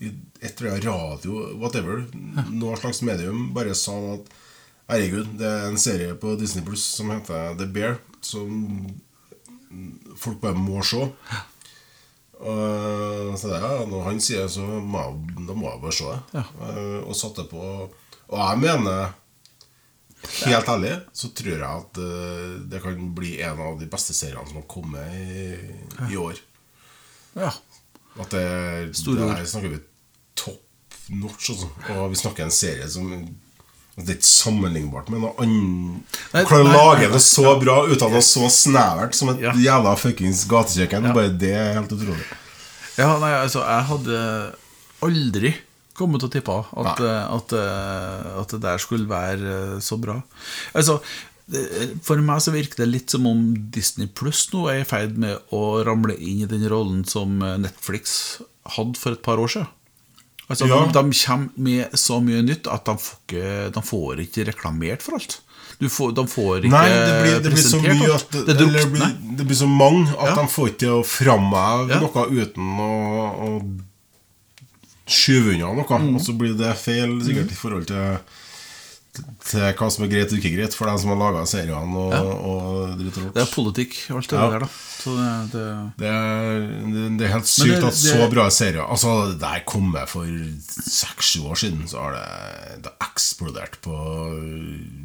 i 0.00 0.08
et 0.40 0.60
eller 0.60 0.72
annet 0.72 0.86
radio, 0.88 1.34
whatever, 1.60 2.00
noe 2.50 2.76
slags 2.80 3.02
medium, 3.06 3.50
bare 3.54 3.76
sa 3.78 3.92
at 4.16 4.32
Herregud, 4.88 5.28
det 5.40 5.46
er 5.48 5.68
en 5.70 5.78
serie 5.80 6.12
på 6.20 6.34
Disney 6.40 6.64
Plus 6.66 6.82
som 6.96 7.08
heter 7.12 7.54
The 7.56 7.64
Bear, 7.72 7.94
som 8.20 8.50
folk 10.20 10.40
bare 10.42 10.58
må 10.58 10.82
se. 10.86 11.02
Og 12.44 13.36
så 13.38 13.48
det, 13.50 13.60
ja, 13.62 13.84
når 13.88 14.06
han 14.08 14.22
sier 14.22 14.48
så 14.50 14.64
må 14.64 15.00
jeg, 15.00 15.44
da 15.48 15.54
må 15.56 15.68
jeg 15.70 15.82
bare 15.84 15.96
se 15.96 16.08
det. 16.10 16.42
Eh, 16.68 16.98
og 17.04 17.14
satte 17.16 17.44
på 17.48 17.60
Og 17.62 18.34
jeg 18.40 18.58
mener 18.64 19.14
Helt 20.24 20.68
ærlig 20.72 20.94
så 21.12 21.28
tror 21.36 21.52
jeg 21.52 21.68
at 21.68 21.98
eh, 22.00 22.52
det 22.72 22.80
kan 22.80 23.00
bli 23.16 23.34
en 23.44 23.60
av 23.60 23.78
de 23.80 23.88
beste 23.92 24.16
seriene 24.16 24.48
som 24.48 24.56
har 24.56 24.66
kommet 24.72 25.16
i, 25.20 25.50
i 26.10 26.16
år. 26.16 26.40
ja. 27.36 27.52
At 28.14 28.30
det, 28.30 28.94
Store 28.96 29.20
det 29.20 29.28
her 29.34 29.46
snakker 29.50 29.72
vi 29.72 29.80
topp 30.38 30.98
notch, 31.10 31.50
altså. 31.50 31.68
Og 31.96 32.12
vi 32.12 32.18
snakker 32.20 32.46
en 32.46 32.54
serie 32.54 32.86
som 32.88 33.10
Det 33.94 34.08
er 34.08 34.16
ikke 34.18 34.26
sammenlignbart 34.26 35.10
med 35.12 35.22
noe 35.22 35.34
annet. 35.38 36.16
Du 36.32 36.40
Klarer 36.48 36.66
å 36.66 36.72
lage 36.74 37.10
det 37.12 37.20
så 37.22 37.52
bra 37.60 37.76
ut 37.86 38.02
av 38.02 38.10
noe 38.10 38.22
så 38.26 38.48
snevert 38.50 39.14
som 39.14 39.30
et 39.30 39.40
Ja. 39.44 39.52
jævla 39.52 39.94
fuckings 39.96 40.44
gatekjøkken. 40.50 41.12
Bare 41.14 41.30
det 41.30 41.52
er 41.54 41.74
helt 41.78 41.92
utrolig. 41.94 42.24
Ja, 42.98 43.18
nei, 43.18 43.30
altså, 43.38 43.62
jeg 43.62 43.86
hadde 43.90 44.18
aldri 45.02 45.54
kommet 45.94 46.22
til 46.22 46.28
å 46.28 46.34
tippe 46.34 46.56
at, 46.58 47.00
eh, 47.00 47.34
at, 47.36 47.54
eh, 47.54 48.40
at 48.40 48.48
det 48.56 48.60
der 48.64 48.82
skulle 48.82 49.06
være 49.10 49.76
eh, 49.76 49.78
så 49.84 49.98
bra. 50.00 50.22
Altså, 50.74 51.00
for 52.02 52.16
meg 52.24 52.40
så 52.40 52.54
virker 52.54 52.80
det 52.82 52.88
litt 52.88 53.10
som 53.10 53.26
om 53.28 53.70
Disney 53.70 54.06
Pluss 54.08 54.46
nå 54.54 54.64
er 54.72 54.80
i 54.80 54.88
ferd 54.88 55.18
med 55.20 55.38
å 55.52 55.84
ramle 55.84 56.16
inn 56.16 56.40
i 56.42 56.48
den 56.48 56.64
rollen 56.72 57.02
som 57.06 57.38
Netflix 57.38 58.40
hadde 58.78 58.96
for 58.96 59.12
et 59.12 59.22
par 59.22 59.36
år 59.36 59.52
siden. 59.52 59.68
Altså, 60.50 60.66
Ja. 60.68 60.82
de, 60.84 60.92
de 60.92 61.18
kommer 61.24 61.48
med 61.56 61.94
så 61.96 62.18
mye 62.20 62.42
nytt 62.44 62.66
at 62.68 62.84
de 62.84 62.94
får 63.00 63.16
ikke, 63.24 63.72
de 63.72 63.82
får 63.82 64.20
ikke 64.26 64.44
reklamert 64.50 65.02
for 65.02 65.16
alt. 65.16 65.38
Du 65.80 65.88
får, 65.90 66.12
de 66.14 66.22
får 66.30 66.58
ikke 66.66 66.70
Nei, 66.70 66.88
det 66.92 67.14
blir, 67.22 67.38
det 67.42 67.52
blir 67.54 67.64
så 67.64 67.80
mye 67.82 68.10
at 68.14 68.28
det, 68.30 68.42
det 68.46 68.54
eller 68.60 68.78
det, 68.78 68.90
blir, 68.92 69.14
det 69.40 69.46
blir 69.48 69.56
så 69.58 69.66
mange 69.70 70.12
at 70.12 70.28
Ja. 70.28 70.34
de 70.36 70.44
får 70.52 70.68
ikke 70.68 70.78
til 70.84 70.92
å 70.98 71.02
framheve 71.02 71.88
Ja. 71.96 72.00
noe 72.04 72.26
uten 72.30 72.68
å, 72.84 72.92
å 73.48 73.48
skyve 75.06 75.54
unna 75.56 75.72
noe. 75.80 75.98
Mm. 76.00 76.14
Og 76.16 76.22
så 76.24 76.32
blir 76.38 76.54
det 76.58 76.74
feil 76.80 77.16
sikkert 77.24 77.50
i 77.52 77.58
forhold 77.58 77.88
til 77.90 78.18
til 79.14 79.60
hva 79.78 79.88
som 79.92 80.04
er 80.04 80.10
greit 80.10 80.32
og 80.32 80.38
ikke 80.40 80.52
greit 80.56 80.74
for 80.74 80.90
dem 80.90 80.98
som 80.98 81.12
har 81.12 81.18
laga 81.20 81.44
seriene 81.46 82.00
og, 82.00 82.14
og 82.50 82.94
dritt 82.98 83.18
og 83.22 83.28
Det 83.36 83.42
er 83.44 83.50
politikk, 83.54 83.94
alt 84.16 84.28
det 84.32 84.38
Ja. 84.40 84.48
der, 84.50 84.64
da. 84.64 84.68
Så 85.04 85.14
det, 85.18 85.30
det 85.52 85.66
Det 86.00 86.08
er, 86.08 86.60
det- 87.18 87.26
er 87.28 87.32
helt 87.34 87.48
sykt 87.50 87.84
at 87.84 87.94
så 87.98 88.28
bra 88.32 88.46
serier 88.50 88.84
Altså, 88.88 89.12
det 89.32 89.40
der 89.44 89.60
kom 89.68 89.92
jeg 89.94 90.08
for 90.08 90.24
seks-sju 90.24 91.44
år 91.50 91.58
siden, 91.60 91.86
så 91.90 91.98
har 92.00 92.16
det, 92.16 92.82
det 92.88 92.92
eksplodert 93.04 93.76
på 93.84 93.94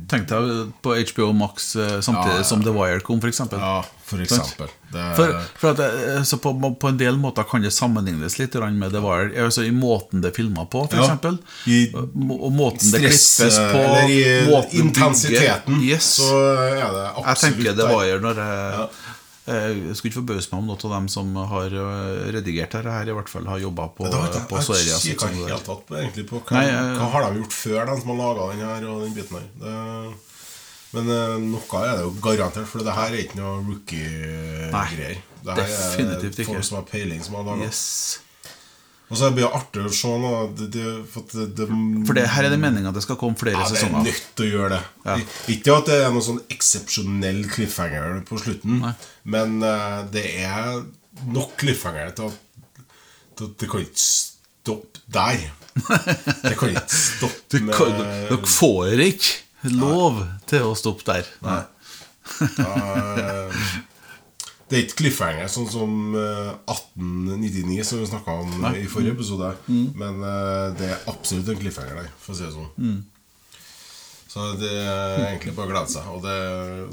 Tenk 0.09 0.27
deg 0.31 0.71
på 0.81 0.95
HBO 1.11 1.31
Max 1.37 1.75
eh, 1.75 1.99
samtidig 2.01 2.39
Ja, 2.39 2.43
ja. 2.43 2.47
som 2.47 2.63
The 2.65 2.73
Wire 2.73 2.99
kom, 3.05 3.19
f.eks. 3.21 3.41
Ja, 3.51 3.81
for 4.09 4.23
eksempel. 4.25 4.71
Det, 4.91 5.03
For, 5.19 5.33
for 5.61 5.77
det, 5.77 5.89
så 6.25 6.39
på, 6.41 6.53
på 6.81 6.89
en 6.89 6.97
del 6.97 7.17
måter 7.21 7.45
kan 7.49 7.61
det 7.61 7.69
sammenlignes 7.75 8.39
litt 8.41 8.55
med 8.73 8.91
det 8.91 9.01
var, 9.05 9.29
Altså 9.45 9.63
I 9.67 9.71
måten 9.75 10.21
det 10.23 10.31
er 10.31 10.35
filma 10.39 10.65
på, 10.65 10.87
Ja. 10.91 11.05
f.eks. 11.13 11.37
I 11.69 11.79
Og, 11.93 12.09
måten 12.15 12.57
måten 12.57 12.91
det 12.91 13.13
stress, 13.13 13.37
klippes 13.37 13.59
på. 13.69 13.85
eller 13.85 14.73
i 14.73 14.79
intensiteten, 14.81 15.79
Yes. 15.85 16.15
så 16.19 16.33
er 16.65 16.75
det 16.75 17.05
absolutt 17.13 17.29
Jeg 17.29 17.53
tenker 17.53 17.75
det 17.77 17.85
var 17.89 18.03
Wire 18.03 18.19
når 18.25 18.43
jeg 18.43 18.89
Jeg 19.49 19.95
skulle 19.97 20.11
ikke 20.11 20.19
forbause 20.19 20.49
meg 20.51 20.59
om 20.59 20.67
noen 20.69 20.83
av 20.85 20.91
dem 20.93 21.07
som 21.09 21.29
har 21.49 21.73
øh, 21.73 22.33
redigert 22.35 22.69
dette, 22.75 22.91
her 22.93 23.07
i 23.09 23.13
hvert 23.17 23.29
fall 23.31 23.47
har 23.49 23.57
jobba 23.57 23.87
på, 23.97 24.05
på 24.51 24.59
serier. 24.61 24.91
jeg 24.93 25.15
kikker 25.15 25.31
det 25.33 25.47
helt 25.49 25.65
tatt 25.65 25.85
på, 25.89 25.95
egentlig 25.97 26.25
på 26.29 26.37
hva, 26.43 26.53
Nei, 26.59 26.65
jeg- 26.69 26.97
hva 26.99 27.07
har 27.15 27.25
de 27.31 27.39
gjort 27.39 27.55
før, 27.57 27.79
de 27.89 27.95
som 28.01 28.11
har 28.13 28.19
laga 28.19 28.49
den 28.51 28.61
her 28.67 28.85
og 28.91 29.01
den 29.07 29.15
biten 29.17 29.39
her. 29.39 29.47
Det, 29.63 29.73
men 30.95 31.11
eh, 31.13 31.35
noe 31.43 31.83
er 31.83 31.99
det 31.99 32.07
jo 32.07 32.15
garantert, 32.23 32.69
for 32.69 32.85
det 32.85 32.95
her 32.97 33.13
er 33.13 33.21
ikke 33.25 33.37
noe 33.37 33.59
rookie-greier. 33.67 35.19
Det 35.39 35.53
her 35.55 35.69
definitivt 35.69 36.41
er 36.41 36.49
folk 36.49 36.65
som 36.65 36.79
har 36.79 36.89
peiling, 36.89 37.21
som 37.23 37.37
har 37.39 37.45
laga. 37.51 37.67
Yes. 37.69 37.83
Og 39.09 39.17
så 39.17 39.29
blir 39.33 39.47
det 39.47 39.57
artig 39.57 39.83
å 39.89 39.91
se 39.93 40.09
nå 40.21 40.31
det, 40.53 40.67
det, 40.75 40.89
for, 41.09 41.25
det, 41.33 41.47
det, 41.57 41.65
For 42.05 42.17
det, 42.17 42.27
her 42.29 42.45
er 42.45 42.53
det 42.53 42.59
meninga 42.61 42.91
det 42.93 43.01
skal 43.01 43.17
komme 43.17 43.39
flere 43.39 43.57
ja, 43.57 43.65
det 43.65 43.79
er 43.79 43.81
sesonger. 43.81 44.05
nødt 44.05 44.27
til 44.37 44.45
å 44.45 44.49
gjøre 44.51 44.69
det. 44.75 44.81
Ja. 45.07 45.15
Ikke 45.55 45.77
at 45.79 45.89
det 45.89 45.97
er 45.97 46.13
noen 46.13 46.25
sånn 46.27 46.41
eksepsjonell 46.53 47.39
cliffhanger 47.49 48.19
på 48.29 48.41
slutten, 48.43 48.83
Nei. 48.83 48.93
men 49.33 49.57
uh, 49.65 50.03
det 50.13 50.25
er 50.45 50.83
nok 51.33 51.55
cliffhanger 51.61 52.13
til 52.19 52.29
at, 52.29 52.85
til 53.33 53.49
at 53.49 53.57
det 53.63 53.71
kan 53.71 53.85
ikke 53.87 54.05
stoppe 54.05 55.05
der. 55.09 55.45
Det 56.45 56.55
kan 56.59 56.75
ikke 56.75 56.85
stoppe 57.09 57.63
med 57.65 57.77
dere 58.29 58.41
får 58.59 59.05
ikke 59.09 59.48
lov 59.63 60.21
til 60.49 60.63
å 60.69 60.75
stoppe 60.77 61.03
der. 61.09 61.27
Nei. 61.43 61.61
Det 64.69 64.77
er 64.77 64.83
ikke 64.85 64.99
cliffhanger 64.99 65.47
sånn 65.49 65.65
som 65.71 65.93
eh, 66.13 66.51
1899, 66.69 67.79
som 67.89 68.01
vi 68.03 68.09
snakka 68.11 68.35
om 68.43 68.67
i 68.77 68.83
forrige 68.91 69.15
episode. 69.17 69.47
Men 69.97 70.19
eh, 70.21 70.65
det 70.77 70.91
er 70.93 71.07
absolutt 71.09 71.49
en 71.49 71.57
cliffhanger 71.63 72.03
der, 72.03 72.11
for 72.21 72.35
å 72.35 72.37
si 72.37 72.45
det 72.45 72.51
sånn. 72.53 72.69
Så 74.29 74.43
det 74.61 74.69
er 74.69 75.23
egentlig 75.25 75.55
bare 75.57 75.65
å 75.65 75.71
glede 75.71 75.89
seg. 75.89 76.05
Og 76.13 76.19
det, 76.21 76.33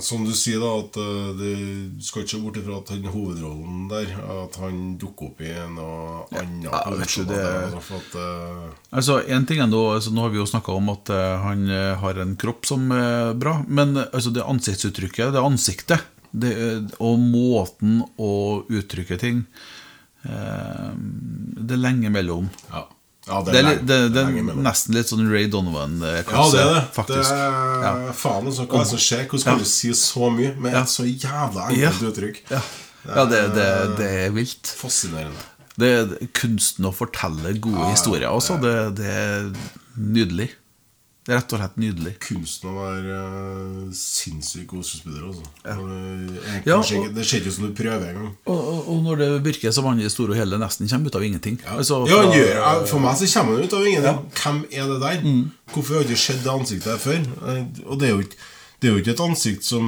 som 0.01 0.23
du 0.25 0.31
sier, 0.33 0.57
da 0.63 0.71
at 0.81 0.95
du 1.37 1.99
skal 2.01 2.23
ikke 2.23 2.33
se 2.33 2.39
bort 2.41 2.57
ifra 2.57 2.79
at 2.81 2.93
han 2.95 3.05
hovedrollen 3.13 3.83
der 3.91 4.15
At 4.47 4.57
han 4.63 4.79
dukker 5.03 5.29
opp 5.29 5.43
i 5.45 5.51
noe 5.75 6.23
annet. 6.33 6.65
Ja, 6.65 6.81
vet 6.97 7.13
du, 7.19 7.25
det- 7.29 7.77
at, 7.77 8.17
eh, 8.17 8.73
Altså, 8.97 9.19
en 9.29 9.45
ting 9.45 9.61
er 9.61 9.69
nå, 9.69 9.83
altså, 9.99 10.15
nå 10.17 10.25
har 10.25 10.33
vi 10.33 10.41
jo 10.41 10.49
snakka 10.49 10.73
om 10.81 10.89
at 10.95 11.13
eh, 11.13 11.37
han 11.45 11.69
eh, 11.69 11.93
har 12.01 12.23
en 12.25 12.33
kropp 12.41 12.65
som 12.73 12.89
er 12.97 13.35
bra, 13.37 13.59
men 13.69 13.97
eh, 14.01 14.09
altså, 14.17 14.33
det 14.33 14.41
ansiktsuttrykket, 14.49 15.35
det 15.37 15.45
ansiktet, 15.45 16.09
det, 16.33 16.55
eh, 16.57 16.81
og 17.05 17.21
måten 17.21 18.01
å 18.17 18.33
uttrykke 18.73 19.21
ting 19.21 19.45
eh, 20.25 20.93
Det 20.97 21.77
er 21.77 21.85
lenge 21.85 22.11
mellom. 22.17 22.49
ja. 22.73 22.87
Ja, 23.27 23.43
Det 23.43 23.49
er, 23.49 23.53
det 23.57 23.65
litt- 23.67 23.87
det, 23.87 23.99
det 24.15 24.23
er 24.23 24.57
nesten 24.63 24.95
litt 24.95 25.07
sånn 25.11 25.25
Ray 25.31 25.49
Donovan-klasse, 25.51 26.33
Ja, 26.33 26.51
det 26.53 26.61
er 26.61 26.75
det. 26.75 26.83
faktisk. 26.95 27.31
Det 27.31 27.39
er, 27.39 27.83
Ja. 27.83 28.13
Faen 28.13 28.47
altså, 28.47 28.67
hva 28.67 28.81
er 28.81 28.85
som 28.93 28.99
skjer? 28.99 29.27
Hvordan 29.27 29.45
kan 29.45 29.53
Ja. 29.53 29.59
du 29.59 29.65
si 29.65 29.91
så 29.93 30.31
mye 30.31 30.55
med 30.61 30.75
et 30.75 30.89
så 30.89 31.03
jævla 31.07 31.71
Ja. 31.77 31.91
enkelt 31.91 32.13
uttrykk? 32.13 32.43
Ja, 33.07 33.25
det, 33.25 33.55
det, 33.55 33.97
det 33.99 34.11
er 34.27 34.31
vilt. 34.35 34.67
Fascinerende. 34.79 35.43
Det 35.79 35.89
er 35.93 36.27
kunsten 36.33 36.87
å 36.89 36.93
fortelle 36.95 37.53
gode 37.61 37.91
historier 37.93 38.29
også. 38.33 38.57
Det, 38.61 38.97
det 38.97 39.07
er 39.07 39.53
nydelig. 39.99 40.51
Det 41.27 41.33
er 41.35 41.41
rett 41.41 41.53
og 41.57 41.59
slett 41.59 41.79
nydelig. 41.83 42.11
Kunsten 42.23 42.69
å 42.71 42.75
være 42.79 43.15
uh, 43.19 43.87
sinnssykt 43.99 44.69
god 44.71 44.85
skuespiller, 44.87 45.25
altså. 45.27 45.43
Ja. 45.67 45.75
Ja, 46.71 46.77
og- 46.79 47.15
Det 47.17 47.25
ser 47.27 47.41
ikke 47.41 47.51
ut 47.51 47.57
som 47.57 47.67
du 47.67 47.73
prøver 47.75 48.13
engang. 48.13 48.29
Og, 48.47 48.61
og, 48.61 48.89
og 48.95 49.01
når 49.03 49.17
det 49.25 49.31
virker 49.49 49.73
som 49.75 49.89
han 49.91 49.99
i 49.99 50.09
store 50.13 50.37
og 50.37 50.39
hele 50.39 50.61
nesten 50.63 50.87
kommer 50.89 51.11
ut 51.11 51.19
av 51.19 51.25
ingenting. 51.27 51.59
Altså, 51.67 51.99
Ja, 52.07 52.21
han 52.23 52.31
fra- 52.31 52.39
gjør, 52.39 52.87
For 52.93 53.03
meg 53.03 53.17
så 53.19 53.27
kommer 53.35 53.57
han 53.59 53.65
ut 53.67 53.75
av 53.75 53.87
ingenting. 53.91 54.21
Hvem 54.39 54.61
er 54.71 54.93
det 54.93 55.01
der? 55.03 55.27
Hvorfor 55.75 55.95
har 55.99 56.03
jeg 56.05 56.11
ikke 56.15 56.23
sett 56.29 56.45
det 56.47 56.53
ansiktet 56.55 56.93
her 56.95 57.03
før? 57.09 57.27
Eh, 57.51 57.65
Og 57.91 57.99
det 57.99 58.09
er 58.09 58.15
jo 58.15 58.23
ikke 58.29 58.39
det 58.77 58.91
er 58.91 58.93
jo 58.93 59.01
ikke 59.01 59.13
et 59.17 59.21
ansikt 59.25 59.65
som 59.65 59.85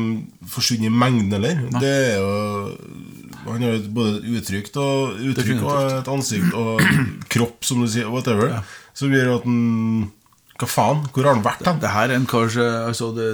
forsvinner 0.48 0.88
i 0.88 0.90
mengden 0.90 1.31
heller. 1.37 1.59
Det 1.79 1.90
er 1.92 2.14
jo 2.18 2.77
Han 3.44 3.62
har 3.62 3.79
både 3.94 4.22
uttrykk 4.24 4.70
og, 4.81 5.18
uttrykk 5.29 5.62
og 5.62 5.90
et 6.01 6.09
ansikt 6.09 6.55
og 6.57 6.81
kropp, 7.31 7.62
som 7.68 7.83
du 7.85 7.87
sier, 7.87 8.09
whatever, 8.11 8.62
som 8.96 9.12
gjør 9.12 9.35
at 9.37 9.44
han 9.44 10.11
Hva 10.59 10.66
faen? 10.66 11.05
Hvor 11.14 11.23
har 11.23 11.37
han 11.37 11.44
vært 11.44 11.62
Han? 11.68 11.79
Det 11.79 11.92
her 11.94 12.11
er 12.11 12.18
en 12.18 12.27
kar 12.27 12.51
altså, 12.59 13.12
det, 13.14 13.29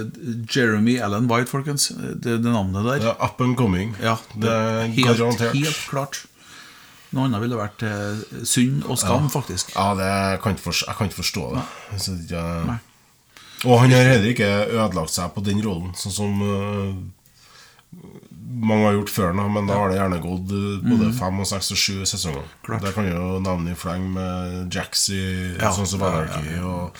Jeremy 0.53 0.99
Allen 1.01 1.25
White, 1.31 1.49
folkens. 1.49 1.89
Det, 1.89 2.37
det 2.43 2.45
navnet 2.45 2.85
der. 2.85 3.07
Ja, 3.09 3.15
up 3.17 3.41
and 3.41 3.57
coming. 3.57 3.95
Ja, 4.01 4.19
det 4.35 4.51
er 4.51 4.85
helt, 4.93 5.17
garantert. 5.17 5.57
helt 5.57 5.83
klart. 5.89 6.21
Noe 7.15 7.29
annet 7.29 7.41
ville 7.41 7.57
vært 7.57 7.81
eh, 7.87 8.21
synd 8.45 8.85
og 8.91 8.99
skam, 8.99 9.29
faktisk. 9.31 9.71
Ja, 9.73 9.93
det 9.97 10.05
jeg 10.09 10.41
kan 10.43 10.57
forstå, 10.59 10.89
jeg 10.89 10.99
kan 10.99 11.09
ikke 11.09 11.21
forstå 11.21 11.45
det. 11.55 11.65
Så, 12.03 12.15
ja. 12.29 12.45
Og 13.65 13.79
han 13.81 13.93
har 13.95 14.09
heller 14.09 14.29
ikke 14.29 14.49
ødelagt 14.67 15.13
seg 15.15 15.31
på 15.33 15.41
den 15.45 15.63
rollen, 15.65 15.93
sånn 15.97 16.13
som 16.13 16.41
øh, 16.45 16.91
mange 18.45 18.85
har 18.85 18.93
gjort 18.99 19.09
før 19.13 19.33
nå. 19.37 19.45
Men 19.55 19.67
da 19.67 19.77
har 19.79 19.89
det 19.91 19.97
gjerne 19.99 20.19
gått 20.23 20.51
øh, 20.55 20.83
både 20.85 21.11
fem, 21.17 21.39
og 21.43 21.47
seks 21.49 21.71
og 21.75 21.77
sju 21.81 21.95
sesonger. 22.05 22.45
Mhm. 22.45 22.63
Klart. 22.67 22.81
Der 22.85 22.91
kan 22.95 23.09
jo 23.09 23.39
navne 23.43 23.71
i 23.73 23.77
fleng 23.79 24.07
med 24.13 24.73
Jacks 24.73 25.09
i 25.09 25.21
Ja. 25.59 25.71
sånn 25.75 25.87
som 25.89 26.03
Anarchy 26.03 26.59
og, 26.61 26.97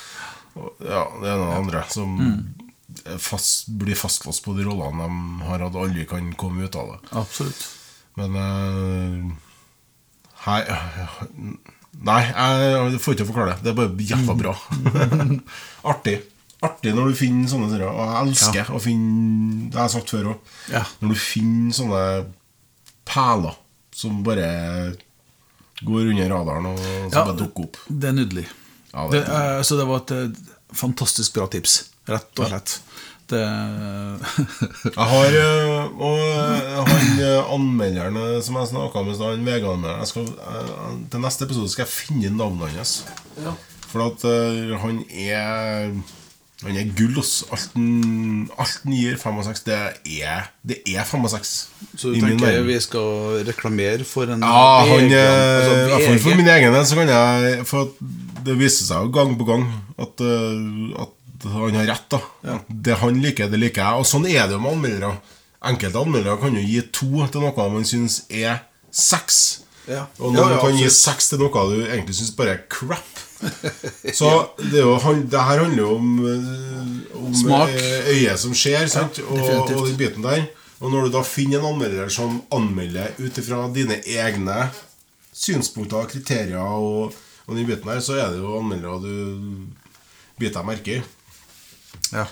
og 0.56 0.74
ja, 0.82 1.04
det 1.22 1.30
ene 1.32 1.42
og 1.44 1.50
det 1.52 1.58
andre. 1.64 1.84
Som 1.90 2.18
Mm. 2.20 3.18
fast, 3.20 3.68
blir 3.78 3.96
fastlåst 3.98 4.44
på 4.46 4.54
de 4.58 4.64
rollene 4.64 5.04
de 5.04 5.46
har 5.46 5.60
hatt, 5.60 5.76
aldri 5.76 6.06
kan 6.08 6.32
komme 6.34 6.64
ut 6.64 6.76
av 6.76 6.94
det. 6.94 7.00
Absolutt. 7.18 7.66
Men 8.16 8.36
uh, 8.36 9.32
Hei 10.46 10.62
Nei, 12.06 12.22
jeg 12.28 13.00
får 13.02 13.16
ikke 13.16 13.26
forklare 13.30 13.56
det. 13.56 13.64
Det 13.64 13.72
er 13.72 13.78
bare 13.80 14.06
jævla 14.10 14.34
bra. 14.36 14.54
Artig. 15.92 16.18
Artig 16.66 16.94
når 16.98 17.12
du 17.12 17.18
finner 17.20 17.50
sånne 17.52 17.70
serier. 17.72 17.90
Og 17.92 18.02
jeg 18.06 18.22
elsker 18.26 18.72
å 18.76 18.82
finne 18.84 19.70
Det 19.72 19.80
har 19.80 19.88
jeg 19.90 19.96
sagt 19.98 20.14
før 20.16 20.32
òg. 20.34 20.54
Ja. 20.74 20.84
Når 21.02 21.14
du 21.16 21.20
finner 21.22 21.78
sånne 21.80 22.04
perler 23.06 23.56
som 23.96 24.22
bare 24.26 24.48
går 25.86 26.12
under 26.12 26.30
radaren 26.32 26.70
og 26.72 26.80
som 26.80 27.12
Ja, 27.14 27.24
bare 27.26 27.38
dukker 27.40 27.68
opp. 27.70 27.78
Det 27.88 28.10
er 28.10 28.16
nydelig. 28.18 28.46
Ja, 28.94 29.08
det, 29.12 29.26
det- 29.26 29.36
eh, 29.40 29.62
så 29.68 29.78
det 29.80 29.86
var 29.90 30.04
et 30.04 30.12
eh, 30.16 30.30
fantastisk 30.76 31.36
bra 31.36 31.48
tips, 31.52 31.82
rett 32.08 32.40
og 32.40 32.48
slett. 32.50 32.80
Det 33.26 33.40
Jeg 34.96 35.06
har 35.10 35.36
Og 35.98 36.20
han 36.90 37.22
anmelderen 37.56 38.20
som 38.46 38.60
jeg 38.60 38.70
snakka 38.70 39.02
med, 39.08 39.18
han 39.18 39.42
VG-anmelderen 39.48 40.04
jeg 40.04 40.12
skal, 40.12 40.28
øh, 40.30 40.92
Til 41.10 41.24
neste 41.24 41.48
episode 41.48 41.72
skal 41.74 41.88
jeg 41.88 41.94
finne 41.96 42.30
navnet 42.38 42.76
hans. 42.78 42.94
For 43.90 44.06
at 44.06 44.26
han 44.84 45.02
er 45.10 45.96
Han 46.64 46.78
er 46.80 46.88
gull, 46.96 47.18
ass. 47.20 47.44
Alt 47.52 47.74
han, 47.76 48.94
gir 48.96 49.18
fem 49.20 49.40
og 49.42 49.44
seks, 49.48 49.66
det 49.68 49.76
er 50.22 50.46
Det 50.66 50.78
er 50.88 51.04
fem 51.08 51.26
og 51.28 51.32
seks. 51.34 51.52
Så 52.00 52.14
du 52.14 52.20
tenker 52.22 52.62
vi 52.64 52.78
skal 52.84 53.42
reklamere 53.48 54.06
for 54.08 54.32
en 54.32 54.46
Ja, 54.46 54.86
han, 54.88 55.12
eh, 55.12 55.92
altså 55.92 56.14
for, 56.14 56.22
for 56.30 56.40
min 56.40 56.48
egen 56.54 56.74
del 56.74 56.88
så 56.88 56.96
kan 57.02 57.12
jeg 57.12 57.66
For 57.68 57.92
det 58.46 58.56
viser 58.60 58.88
seg 58.88 59.04
jo 59.08 59.12
gang 59.16 59.36
på 59.40 59.48
gang 59.50 59.68
at, 60.00 60.22
eh, 60.24 61.04
at 61.04 61.50
han 61.52 61.76
har 61.82 61.90
rett. 61.92 62.08
da 62.14 62.22
ja. 62.48 62.58
Det 62.70 62.98
han 63.04 63.20
liker, 63.22 63.52
det 63.52 63.60
liker 63.60 63.84
jeg. 63.84 64.02
Og 64.02 64.08
sånn 64.08 64.26
er 64.30 64.48
det 64.48 64.56
jo 64.56 64.62
med 64.64 64.78
anmeldere. 64.78 65.12
Enkelte 65.66 66.02
anmeldere 66.02 66.40
kan 66.40 66.56
jo 66.56 66.64
gi 66.64 66.82
to 66.94 67.26
til 67.34 67.44
noe 67.44 67.70
man 67.74 67.86
syns 67.90 68.22
er 68.30 68.64
seks. 68.96 69.42
Ja. 69.90 70.06
Og 70.18 70.32
når 70.34 70.40
Ja, 70.40 70.50
ja, 70.50 70.56
du 70.56 70.62
kan 70.64 70.78
gi 70.80 70.88
absolutt. 70.88 71.02
seks 71.04 71.30
til 71.30 71.44
noe 71.44 71.68
du 71.74 71.78
egentlig 71.84 72.16
syns 72.18 72.32
bare 72.38 72.56
er 72.56 72.64
crap. 72.72 73.25
Så 74.20 74.30
det, 74.60 74.82
jo, 74.82 74.96
det 75.32 75.46
her 75.48 75.64
handler 75.64 75.82
jo 75.82 75.96
om, 75.96 76.12
eh, 76.30 77.18
om 77.20 77.68
eh, 77.68 78.12
øyet 78.14 78.40
som 78.42 78.56
ser, 78.58 78.88
sant? 78.92 79.20
og, 79.26 79.42
og 79.76 79.88
den 79.88 79.98
biten 80.00 80.26
der. 80.26 80.48
Og 80.84 80.92
når 80.92 81.08
du 81.08 81.16
da 81.16 81.24
finner 81.26 81.62
en 81.62 81.74
anmelder 81.74 82.12
som 82.12 82.42
anmelder 82.54 83.16
ut 83.22 83.38
ifra 83.40 83.66
dine 83.74 84.02
egne 84.04 84.70
synspunkter, 85.36 86.08
kriterier 86.12 86.60
og, 86.62 87.16
og 87.46 87.56
den 87.56 87.68
biten 87.68 87.90
der, 87.90 88.02
så 88.04 88.20
er 88.20 88.34
det 88.34 88.42
jo 88.44 88.58
anmeldere 88.60 89.00
du 89.04 89.68
biter 90.40 90.60
deg 90.60 90.68
merke 90.68 90.98
i. 90.98 91.04
Ja. 92.12 92.26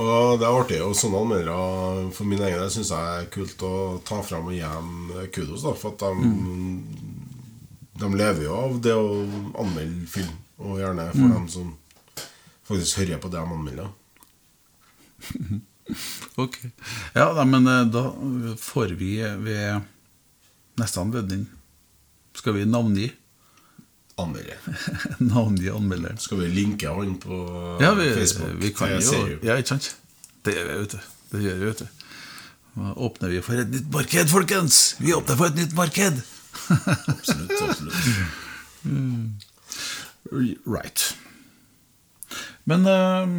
Og 0.00 0.38
det 0.40 0.46
er 0.48 0.56
artig. 0.56 0.78
Og 0.84 0.96
sånne 0.96 1.20
anmeldere 1.20 2.12
for 2.16 2.28
min 2.28 2.40
egen 2.40 2.60
del 2.60 2.70
syns 2.72 2.92
jeg 2.94 3.18
er 3.18 3.28
kult 3.32 3.64
å 3.66 3.74
ta 4.08 4.22
fram 4.24 4.48
og 4.48 4.56
gi 4.56 4.62
dem 4.64 5.10
kudos. 5.34 5.64
da 5.66 5.74
For 5.76 5.92
at 5.92 6.04
de, 6.22 6.30
de 8.00 8.12
lever 8.16 8.46
jo 8.46 8.56
av 8.56 8.78
det 8.84 8.96
å 8.96 9.08
anmelde 9.60 10.08
film. 10.10 10.32
Og 10.58 10.78
gjerne 10.80 11.08
for 11.14 11.32
dem 11.36 11.48
som 11.50 11.72
faktisk 12.68 12.98
hører 13.02 13.18
på 13.22 13.30
det 13.32 13.40
de 13.40 13.56
anmelder. 13.58 13.88
Ok. 16.40 16.54
Ja, 17.12 17.26
da, 17.36 17.42
men 17.44 17.66
eh, 17.68 17.82
da 17.92 18.02
får 18.62 18.94
vi 18.96 19.16
ved 19.42 19.82
neste 20.80 21.00
anledning 21.02 21.42
Skal 22.38 22.54
vi 22.56 22.62
navngi? 22.64 23.08
Anmelder. 24.22 24.62
navngi 25.32 25.68
anmelderen. 25.74 26.16
Skal 26.22 26.38
vi 26.40 26.48
linke 26.54 26.88
han 26.94 27.18
på 27.20 27.40
Ja, 27.82 27.90
vi, 27.98 28.06
Facebook? 28.14 28.54
vi 28.62 28.70
kan 28.78 28.94
jo 28.94 29.26
Ja, 29.42 29.58
ikke 29.58 29.74
sant? 29.74 29.90
Det 30.46 30.54
gjør 30.56 30.70
vi, 30.70 30.78
vet 30.84 30.94
du. 30.94 30.98
Det 31.34 31.42
gjør 31.44 31.58
vi, 31.60 31.66
vet 31.72 31.82
du. 31.82 31.86
Da 32.72 32.94
åpner 33.04 33.28
vi 33.34 33.42
for 33.44 33.60
et 33.60 33.68
nytt 33.74 33.90
marked, 33.92 34.30
folkens! 34.32 34.80
Vi 35.02 35.12
åpner 35.12 35.36
for 35.36 35.50
et 35.52 35.58
nytt 35.60 35.74
marked! 35.76 36.22
Absolutt. 36.72 37.52
absolutt 37.68 39.42
Right. 40.32 41.12
Men 42.64 42.86
eh, 42.88 43.32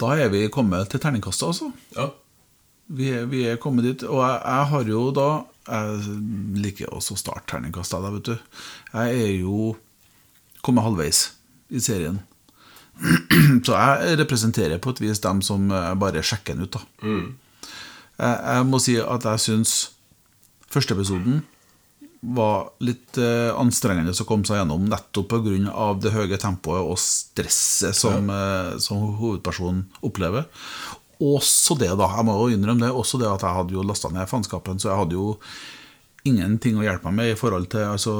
da 0.00 0.14
er 0.16 0.32
vi 0.32 0.46
kommet 0.52 0.90
til 0.92 1.02
terningkastet, 1.02 1.50
altså. 1.50 1.70
Ja. 1.96 2.10
Vi 2.90 3.10
er, 3.14 3.26
vi 3.30 3.44
er 3.46 3.60
kommet 3.62 3.86
dit. 3.86 4.04
Og 4.06 4.22
jeg, 4.22 4.40
jeg 4.44 4.70
har 4.72 4.88
jo 4.90 5.04
da 5.14 5.28
Jeg 5.70 6.16
liker 6.58 6.90
også 6.90 7.14
å 7.14 7.20
starte 7.20 7.46
terningkastet, 7.52 8.02
da, 8.02 8.10
vet 8.10 8.26
du. 8.26 8.64
Jeg 8.96 9.20
er 9.26 9.34
jo 9.44 9.74
kommet 10.66 10.82
halvveis 10.86 11.20
i 11.70 11.82
serien. 11.82 12.18
Så 13.66 13.76
jeg 13.76 14.18
representerer 14.18 14.80
på 14.82 14.90
et 14.94 15.02
vis 15.04 15.22
dem 15.22 15.44
som 15.46 15.70
eh, 15.70 15.92
bare 16.00 16.24
sjekker 16.26 16.56
den 16.58 16.66
ut, 16.66 16.74
da. 16.74 16.82
Jeg, 18.20 18.34
jeg 18.34 18.66
må 18.68 18.80
si 18.82 18.96
at 19.00 19.24
jeg 19.28 19.44
syns 19.46 19.76
første 20.70 20.96
episoden 20.96 21.40
var 22.20 22.70
litt 22.84 23.16
eh, 23.16 23.48
anstrengende 23.56 24.12
å 24.12 24.26
komme 24.28 24.44
seg 24.44 24.60
gjennom, 24.60 24.84
nettopp 24.90 25.30
pga. 25.32 25.86
det 26.02 26.12
høye 26.12 26.38
tempoet 26.40 26.84
og 26.84 26.98
stresset 27.00 27.96
som, 27.96 28.28
ja. 28.28 28.78
som 28.82 29.06
hovedpersonen 29.20 29.86
opplever. 30.04 30.44
Også 31.20 31.76
det, 31.80 31.90
da. 32.00 32.08
Jeg 32.16 32.26
må 32.28 32.34
jo 32.40 32.56
innrømme 32.56 32.86
det. 32.86 32.92
Også 32.96 33.20
det 33.20 33.28
at 33.28 33.44
jeg 33.44 33.56
hadde 33.56 33.76
jo 33.76 33.84
lasta 33.84 34.08
ned 34.12 34.28
faenskapen, 34.28 34.80
så 34.80 34.90
jeg 34.90 35.00
hadde 35.02 35.16
jo 35.18 35.34
ingenting 36.28 36.78
å 36.80 36.84
hjelpe 36.84 37.08
meg 37.08 37.16
med 37.16 37.32
i 37.32 37.38
forhold 37.40 37.70
til 37.72 37.86
altså, 37.94 38.12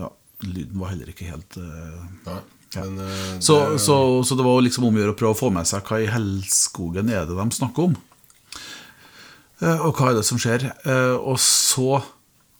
ja, 0.00 0.10
Lyden 0.44 0.80
var 0.82 0.90
heller 0.90 1.10
ikke 1.12 1.28
helt 1.30 1.54
eh, 1.60 2.00
Nei. 2.26 2.40
Men 2.74 2.96
eh, 3.04 3.36
så, 3.38 3.58
det, 3.70 3.78
så, 3.84 3.96
så 4.26 4.34
det 4.38 4.46
var 4.46 4.62
liksom 4.66 4.88
om 4.88 4.96
å 4.96 5.02
gjøre 5.02 5.14
å 5.14 5.18
prøve 5.18 5.36
å 5.36 5.38
få 5.38 5.50
med 5.54 5.68
seg 5.70 5.86
hva 5.86 6.00
i 6.02 6.10
helskogen 6.10 7.12
er 7.12 7.28
det 7.28 7.38
de 7.38 7.46
snakker 7.54 7.90
om. 7.90 7.94
Eh, 9.62 9.84
Og 9.86 9.94
hva 9.94 10.10
er 10.10 10.18
det 10.18 10.26
som 10.26 10.40
skjer? 10.42 10.66
Eh, 10.82 11.14
Og 11.18 11.38
så, 11.42 12.00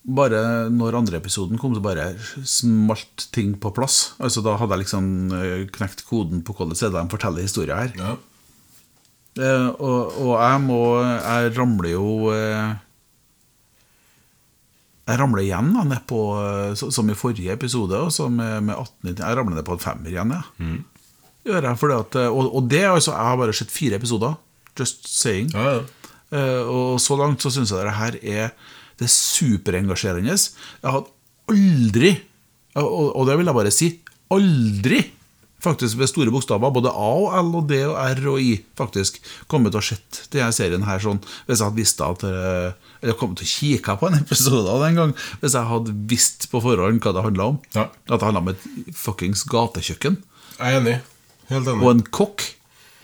bare 0.05 0.69
når 0.69 0.99
andre 0.99 1.17
episoden 1.17 1.57
kom, 1.61 1.73
så 1.77 1.81
bare 1.81 2.11
smalt 2.45 3.29
ting 3.33 3.55
på 3.57 3.71
plass. 3.73 4.15
Altså 4.21 4.43
Da 4.45 4.57
hadde 4.61 4.77
jeg 4.77 4.83
liksom 4.85 5.07
eh, 5.33 5.63
knekt 5.73 6.05
koden 6.09 6.43
på 6.45 6.53
hvordan 6.53 6.77
er 6.77 6.93
det 6.93 7.01
de 7.01 7.13
forteller 7.15 7.47
historier 7.47 7.77
her. 7.81 7.93
ja. 7.97 8.17
Eh, 9.35 9.69
og, 9.83 10.13
og 10.23 10.35
jeg 10.39 10.59
må 10.63 10.77
Jeg 11.03 11.49
ramler 11.57 11.89
jo 11.91 12.05
eh, 12.31 12.77
Jeg 15.09 15.19
ramler 15.19 15.43
igjen 15.43 15.73
da, 15.75 15.83
ned 15.91 16.05
på 16.07 16.21
eh, 16.39 16.77
Som 16.79 17.11
i 17.11 17.17
forrige 17.19 17.57
episode, 17.57 17.99
også, 17.99 18.29
med, 18.31 18.63
med 18.69 18.77
18 18.79 19.17
Jeg 19.19 19.37
ramler 19.41 19.59
ned 19.59 19.67
på 19.67 19.75
en 19.75 19.83
femmer 19.83 20.13
igjen, 20.13 20.31
ja. 20.37 20.71
Gjør 21.45 21.67
jeg, 21.67 21.81
fordi 21.83 21.97
at, 21.99 22.21
eh, 22.23 22.31
og, 22.31 22.55
og 22.61 22.71
det 22.71 22.85
er 22.85 22.93
altså 22.95 23.11
Jeg 23.11 23.27
har 23.33 23.41
bare 23.43 23.57
sett 23.59 23.75
fire 23.75 23.99
episoder. 23.99 24.39
Just 24.79 25.11
saying. 25.11 25.51
Ja, 25.51 25.81
ja. 25.81 25.83
Eh, 26.35 26.63
og 26.71 27.03
så 27.03 27.19
langt 27.19 27.43
så 27.43 27.51
syns 27.53 27.75
jeg 27.75 27.85
det 27.91 27.99
her 27.99 28.17
er 28.23 28.55
Det 28.99 29.09
er 29.09 29.15
superengasjerende. 29.15 30.37
Jeg 30.83 30.95
hadde 30.97 31.11
aldri, 31.51 32.15
og, 32.79 33.27
det 33.29 33.37
vil 33.39 33.51
jeg 33.51 33.59
bare 33.59 33.75
si, 33.75 33.91
aldri 34.35 35.03
faktisk 35.65 35.97
ved 35.97 36.11
store 36.11 36.33
bokstaver, 36.35 36.73
både 36.75 36.93
A 36.93 37.11
og 37.17 37.37
L 37.39 37.53
og 37.61 37.69
D 37.71 37.79
og 37.87 37.97
R 37.97 38.27
og 38.35 38.41
I, 38.43 38.59
faktisk 38.79 39.21
kommet 39.51 39.73
til 39.75 39.81
å 39.81 39.87
sett 39.87 40.21
denne 40.35 40.53
serien 40.53 40.85
her 40.85 41.01
sånn, 41.03 41.23
hvis 41.47 41.61
jeg 41.61 41.65
hadde 41.65 41.81
visst 41.81 42.03
at 42.05 42.27
eh, 42.29 42.75
Eller 43.05 43.17
kommet 43.21 43.41
til 43.41 43.49
å 43.49 43.53
kikke 43.53 43.97
på 44.01 44.11
en 44.11 44.19
episode 44.23 44.69
av 44.71 44.85
den 44.85 45.01
gang, 45.01 45.17
hvis 45.43 45.57
jeg 45.57 45.71
hadde 45.71 45.97
visst 46.11 46.49
på 46.53 46.61
forhånd 46.65 47.01
hva 47.05 47.15
det 47.17 47.25
handla 47.27 47.49
om. 47.55 47.59
Ja. 47.77 47.89
At 48.09 48.21
det 48.21 48.29
handla 48.29 48.45
om 48.45 48.53
et 48.55 48.69
fuckings 48.97 49.45
gatekjøkken 49.51 50.21
Jeg 50.59 50.65
er 50.69 50.81
enig. 50.81 50.99
Helt 51.51 51.69
enig. 51.69 51.83
og 51.83 51.91
en 51.91 52.07
kokk. 52.09 52.47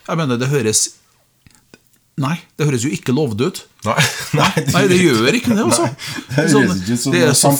Jeg 0.06 0.20
mener, 0.20 0.40
det 0.40 0.50
høres 0.52 0.88
Nei, 2.20 2.36
det 2.58 2.66
høres 2.68 2.84
jo 2.84 2.92
ikke 2.92 3.14
lovende 3.16 3.48
ut. 3.48 3.62
Nei, 3.84 3.94
nei, 4.40 4.50
Nei, 4.74 4.82
det 4.90 4.98
gjør 5.00 5.36
ikke 5.38 5.54
det, 5.56 5.62
altså. 5.64 5.86
Det 6.36 6.44
Sånn, 6.52 6.66
høres 6.68 6.82
ikke 6.82 6.92
ut 6.98 7.00
som 7.04 7.14
det 7.14 7.22
er 7.22 7.30
en 7.30 7.38
så 7.38 7.52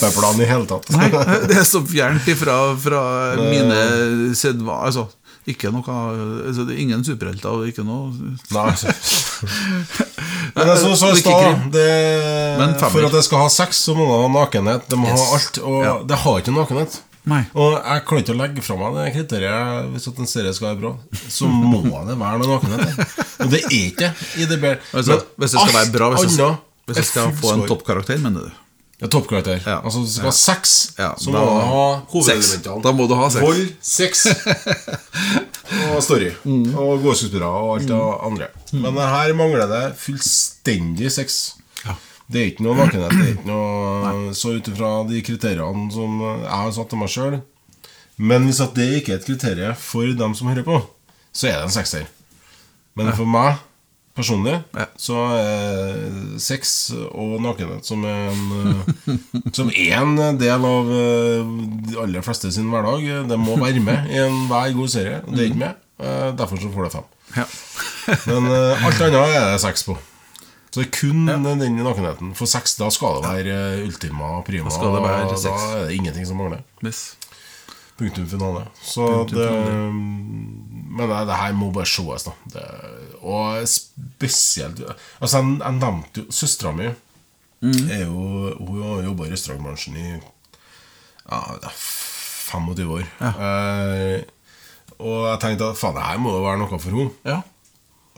i 0.44 0.48
hele 0.50 0.66
tatt. 0.68 0.90
Nei, 0.92 1.08
det 1.48 1.56
er 1.56 1.64
så 1.64 1.80
fjernt 1.88 2.28
ifra 2.28 2.58
fra 2.82 3.00
mine 3.40 3.80
sedva... 4.36 4.82
Altså, 4.90 5.06
ikke 5.48 5.70
noe 5.72 5.80
altså, 5.88 6.66
Det 6.68 6.74
er 6.76 6.80
ingen 6.84 7.00
superhelter 7.02 7.48
og 7.48 7.68
ikke 7.70 7.80
noe 7.88 8.10
Nei. 8.52 8.74
Men 10.54 10.72
som 10.76 10.90
jeg 10.92 10.98
sa 11.00 11.08
i 11.08 11.22
det- 11.72 12.90
for 12.92 13.06
at 13.08 13.14
det 13.16 13.22
skal 13.24 13.38
ha 13.46 13.48
sex, 13.48 13.80
så 13.88 13.94
må 13.96 14.04
det 14.10 14.18
ha 14.20 14.28
nakenhet. 14.34 14.84
Det 14.90 14.98
må 15.00 15.08
Yes. 15.08 15.20
ha 15.20 15.38
alt. 15.38 15.58
Og 15.64 15.84
Ja. 15.84 15.94
det 16.04 16.18
har 16.18 16.38
ikke 16.42 16.52
nakenhet. 16.52 17.00
Nei. 17.30 17.42
Og 17.54 17.76
jeg 17.78 18.04
kan 18.08 18.22
ikke 18.22 18.34
legge 18.38 18.64
fra 18.66 18.76
meg 18.80 18.96
det 18.98 19.10
kriteriet 19.14 19.90
hvis 19.92 20.08
at 20.10 20.22
en 20.22 20.30
serie 20.30 20.54
skal 20.56 20.72
være 20.72 20.80
bra. 20.80 20.94
Så 21.30 21.50
må 21.50 21.82
det 22.08 22.16
være 22.18 22.40
noe 22.42 22.56
nakenhet. 22.56 23.20
Og 23.40 23.52
det 23.52 23.60
er 23.62 23.76
ikke 23.76 24.10
i 24.40 24.48
det 24.50 24.58
bedre. 24.62 24.80
Altså, 24.92 25.20
hvis 25.38 25.54
det 25.54 25.62
skal 25.62 25.76
være 25.78 25.92
bra 25.94 26.10
Hvis 26.16 26.40
det, 26.40 26.50
hvis 26.90 26.98
det 27.02 27.06
skal 27.12 27.30
få 27.38 27.54
en 27.54 27.68
toppkarakter, 27.70 28.18
mener 28.24 28.48
du? 28.48 28.58
ja, 29.00 29.08
toppkarakter. 29.08 29.62
Ja. 29.64 29.78
Altså, 29.84 30.02
det 30.04 30.12
skal 30.12 30.28
ha 30.28 30.34
sex, 30.36 30.74
Ja, 30.98 31.14
så 31.16 31.32
må 31.32 31.40
du 31.40 31.52
ha 31.70 31.84
hovedelementene. 32.12 32.82
Da 32.84 32.92
må 32.92 33.06
du 33.08 33.14
ha 33.16 33.30
sex. 33.32 33.44
Vold, 33.46 33.70
sex 33.80 34.26
og 35.94 36.02
story. 36.04 36.28
Mm. 36.44 36.74
Og 36.74 37.00
gåseskuespillere 37.04 37.48
og 37.48 37.78
alt 37.78 37.88
det 37.88 38.02
andre. 38.28 38.50
Men 38.76 39.00
her 39.00 39.32
mangler 39.38 39.70
det 39.70 39.84
fullstendig 40.02 41.12
sex. 41.14 41.40
Det 42.30 42.40
er 42.40 42.50
ikke 42.52 42.62
noe 42.62 42.76
nakenhet. 42.78 43.10
Det 43.16 43.24
er 43.26 43.32
ikke 43.34 43.48
noe 43.50 44.34
Så 44.38 44.52
ut 44.58 44.68
ifra 44.70 44.90
de 45.08 45.22
kriteriene 45.26 45.88
som 45.94 46.20
jeg 46.22 46.50
har 46.52 46.70
satt 46.76 46.90
til 46.92 47.00
meg 47.00 47.10
sjøl 47.10 47.40
Men 48.20 48.46
hvis 48.46 48.60
at 48.62 48.76
det 48.78 48.86
ikke 49.00 49.16
er 49.16 49.18
et 49.22 49.26
kriterium 49.26 49.74
for 49.80 50.12
dem 50.20 50.34
som 50.38 50.50
hører 50.52 50.66
på, 50.66 50.76
så 51.32 51.48
er 51.50 51.56
det 51.58 51.66
en 51.70 51.74
sekser. 51.74 52.06
Men 52.98 53.10
for 53.16 53.26
meg 53.30 53.58
personlig 54.18 54.56
så 55.00 55.16
er 55.38 56.38
sex 56.42 56.90
og 57.14 57.36
nakenhet 57.40 57.86
som 57.88 58.02
er 58.04 58.26
en 58.28 58.42
eh, 58.58 59.14
Som 59.56 59.70
er 59.72 59.94
en 60.02 60.18
del 60.40 60.66
av 60.68 60.90
eh, 60.92 61.54
de 61.88 61.96
aller 62.02 62.26
fleste 62.26 62.50
sin 62.52 62.68
hverdag. 62.74 63.06
Det 63.30 63.38
må 63.40 63.56
være 63.62 63.80
med 63.80 64.10
i 64.12 64.18
enhver 64.26 64.74
god 64.76 64.92
serie. 64.92 65.22
Det 65.30 65.38
er 65.46 65.48
ikke 65.52 65.62
med. 65.64 65.80
eh, 66.02 66.28
Derfor 66.36 66.60
så 66.60 66.70
får 66.74 66.88
det 66.88 66.92
fem. 66.98 67.08
Ja. 67.38 67.46
Men 68.26 68.50
alt 68.52 69.00
annet 69.06 69.36
er 69.38 69.52
det 69.54 69.60
sex 69.62 69.86
på. 69.88 69.96
Så 70.70 70.80
det 70.80 70.86
er 70.86 70.92
kun 70.94 71.26
den 71.26 71.58
nakenheten. 71.82 72.34
For 72.38 72.46
sex, 72.46 72.76
da 72.78 72.90
skal 72.94 73.18
det 73.18 73.30
være 73.30 73.56
eh, 73.80 73.86
ultima 73.88 74.36
prima. 74.46 74.70
Da 74.70 74.92
det 74.94 75.02
være. 75.02 75.32
Da 75.34 75.54
er 75.56 75.86
det 75.88 75.96
ingenting 75.98 76.28
som 76.28 76.38
mangler. 76.38 76.62
Yes. 76.86 77.16
Punktum 77.98 78.28
finale. 78.30 78.64
Så 78.80 79.06
Punktum 79.06 79.38
det 79.40 79.48
finale. 79.50 79.92
Men 80.90 81.08
det, 81.10 81.20
det 81.30 81.38
her 81.42 81.52
må 81.58 81.70
bare 81.74 81.90
sees, 81.90 82.26
da. 82.26 82.32
Det, 82.54 82.64
og 83.20 83.66
spesielt 83.68 84.80
Altså, 85.20 85.38
jeg, 85.38 85.58
jeg 85.60 85.76
nevnte 85.78 86.22
jo 86.24 86.34
Søstera 86.34 86.72
mi 86.76 86.90
Mm. 87.60 87.90
er 87.92 88.06
jo 88.06 88.54
Hun 88.56 88.78
har 88.82 89.02
jobba 89.04 89.26
i 89.26 89.32
restaurantbransjen 89.34 89.96
i 90.00 90.04
ja, 91.30 91.40
er 91.60 91.74
25 91.76 92.86
år. 92.94 93.02
Eh, 93.20 94.22
og 94.98 95.18
jeg 95.28 95.40
tenkte 95.42 95.68
at 95.68 95.76
faen, 95.78 95.94
det 95.98 96.06
her 96.08 96.22
må 96.24 96.32
jo 96.34 96.40
være 96.42 96.58
noe 96.58 96.78
for 96.80 96.88
henne. 96.90 97.12
Ja. 97.28 97.36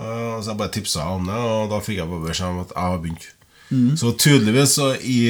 Eh, 0.03 0.41
så 0.43 0.51
jeg 0.53 0.59
bare 0.61 0.75
tipsa 0.75 1.07
om 1.15 1.29
det, 1.31 1.39
og 1.39 1.71
da 1.71 1.79
fikk 1.85 2.01
jeg 2.03 2.11
bare 2.11 2.27
beskjed 2.27 2.51
om 2.51 2.61
at 2.65 2.75
jeg 2.75 2.83
har 2.91 2.99
begynt. 3.07 3.29
Mm. 3.73 3.95
Så 3.97 4.11
tydeligvis, 4.21 4.75
så 4.77 4.91
i, 5.01 5.21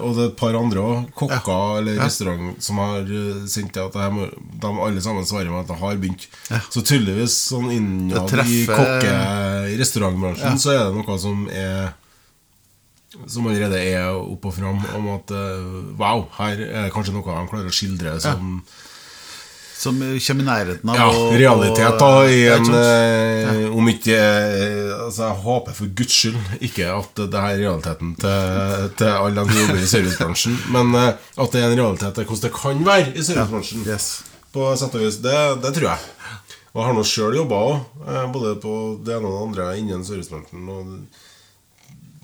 og 0.00 0.14
det 0.16 0.22
er 0.22 0.28
et 0.30 0.36
par 0.40 0.54
andre 0.56 0.80
også, 0.80 1.10
kokker 1.20 1.80
eller 1.82 1.98
Ja. 1.98 2.06
restaurant 2.06 2.62
som 2.64 2.78
har 2.80 3.02
eh, 3.04 3.42
sendt 3.52 3.74
det, 3.76 3.82
at 3.84 3.92
det 3.92 4.30
de 4.62 4.70
alle 4.86 5.02
sammen 5.04 5.26
svarer 5.28 5.50
med 5.52 5.60
at 5.66 5.68
de 5.68 5.76
har 5.82 5.98
begynt. 6.00 6.24
Ja. 6.48 6.62
Så 6.72 6.80
tydeligvis 6.80 7.36
sånn 7.50 7.68
innad 7.74 8.30
treffer... 8.30 8.48
i 8.48 8.64
kokke- 8.70 9.74
i 9.74 9.76
restaurantbransjen 9.82 10.54
Ja. 10.54 10.62
så 10.64 10.72
er 10.72 10.80
det 10.86 10.96
noe 11.02 11.18
som 11.20 11.44
er 11.52 11.92
som 13.30 13.46
allerede 13.46 13.78
er 13.78 14.08
opp 14.16 14.48
og 14.48 14.54
fram, 14.56 14.80
om 14.96 15.04
at 15.14 15.30
eh, 15.30 15.68
wow, 16.00 16.24
her 16.40 16.56
er 16.64 16.86
det 16.88 16.92
kanskje 16.96 17.12
noe 17.14 17.22
de 17.22 17.44
klarer 17.52 17.68
å 17.70 17.74
skildre 17.76 18.16
som 18.24 18.56
Som 19.74 19.98
kommer 19.98 20.44
i 20.44 20.46
nærheten 20.46 20.90
av 20.92 20.96
ja, 21.00 21.06
realitet 21.34 21.96
da 21.98 22.10
i 22.30 22.44
en 22.54 22.68
ja. 22.70 22.82
eh, 23.50 23.64
Om 23.74 23.88
ikke 23.90 24.18
eh, 24.18 24.92
Altså 24.94 25.26
Jeg 25.26 25.40
håper 25.44 25.76
for 25.76 25.90
guds 25.98 26.14
skyld 26.20 26.38
ikke 26.68 26.86
at 26.94 27.18
det 27.18 27.42
her 27.42 27.56
er 27.56 27.62
realiteten 27.64 28.14
til, 28.20 28.86
til 29.00 29.10
alle 29.10 29.34
de 29.42 29.50
som 29.50 29.60
jobber 29.64 29.82
i 29.82 29.90
servicebransjen, 29.90 30.54
men 30.74 30.94
eh, 31.00 31.10
at 31.42 31.52
det 31.56 31.60
er 31.60 31.72
en 31.72 31.78
realitet 31.80 32.14
til 32.16 32.28
hvordan 32.28 32.44
det 32.46 32.52
kan 32.54 32.86
være 32.86 33.10
i 33.12 33.26
servicebransjen. 33.26 33.84
Yes. 33.88 34.08
På 34.54 34.70
sett 34.78 34.94
og 34.94 35.02
vis. 35.02 35.18
Det, 35.24 35.36
det 35.64 35.74
tror 35.76 35.90
jeg. 35.90 36.14
Og 36.72 36.80
jeg 36.80 36.88
har 36.88 36.96
nå 36.96 37.04
sjøl 37.06 37.36
jobba 37.38 37.60
òg, 37.68 38.32
både 38.34 38.54
på 38.62 38.72
det 39.06 39.18
ene 39.18 39.30
og 39.30 39.36
det 39.36 39.44
andre 39.44 39.68
innen 39.82 40.06
servicebransjen. 40.06 40.70
Og 40.70 40.96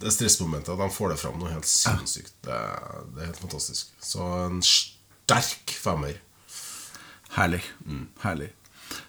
det 0.00 0.14
stressmomentet, 0.14 0.78
de 0.78 0.88
får 0.94 1.12
det 1.12 1.20
fram 1.20 1.36
noe 1.38 1.52
helt 1.52 1.68
sinnssykt. 1.68 2.32
Det, 2.46 2.58
det 3.14 3.22
er 3.22 3.30
helt 3.32 3.42
fantastisk. 3.42 3.92
Så 4.02 4.26
en 4.46 4.62
sterk 4.64 5.74
femmer. 5.76 6.16
Herlig. 7.36 7.62
Herlig. 8.24 8.50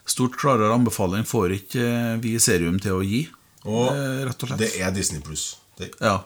Stort 0.06 0.36
klarere 0.42 0.74
anbefaling 0.76 1.24
får 1.26 1.56
ikke 1.58 1.82
eh, 1.86 2.18
vi 2.22 2.36
i 2.38 2.42
Serium 2.44 2.78
til 2.84 3.00
å 3.00 3.06
gi. 3.06 3.24
Og 3.66 3.90
eh, 3.94 4.24
rett 4.28 4.44
og 4.46 4.52
slett. 4.52 4.62
det 4.62 4.72
er 4.82 4.92
Disney 4.96 5.22
pluss. 5.26 5.56
Ja. 5.82 6.20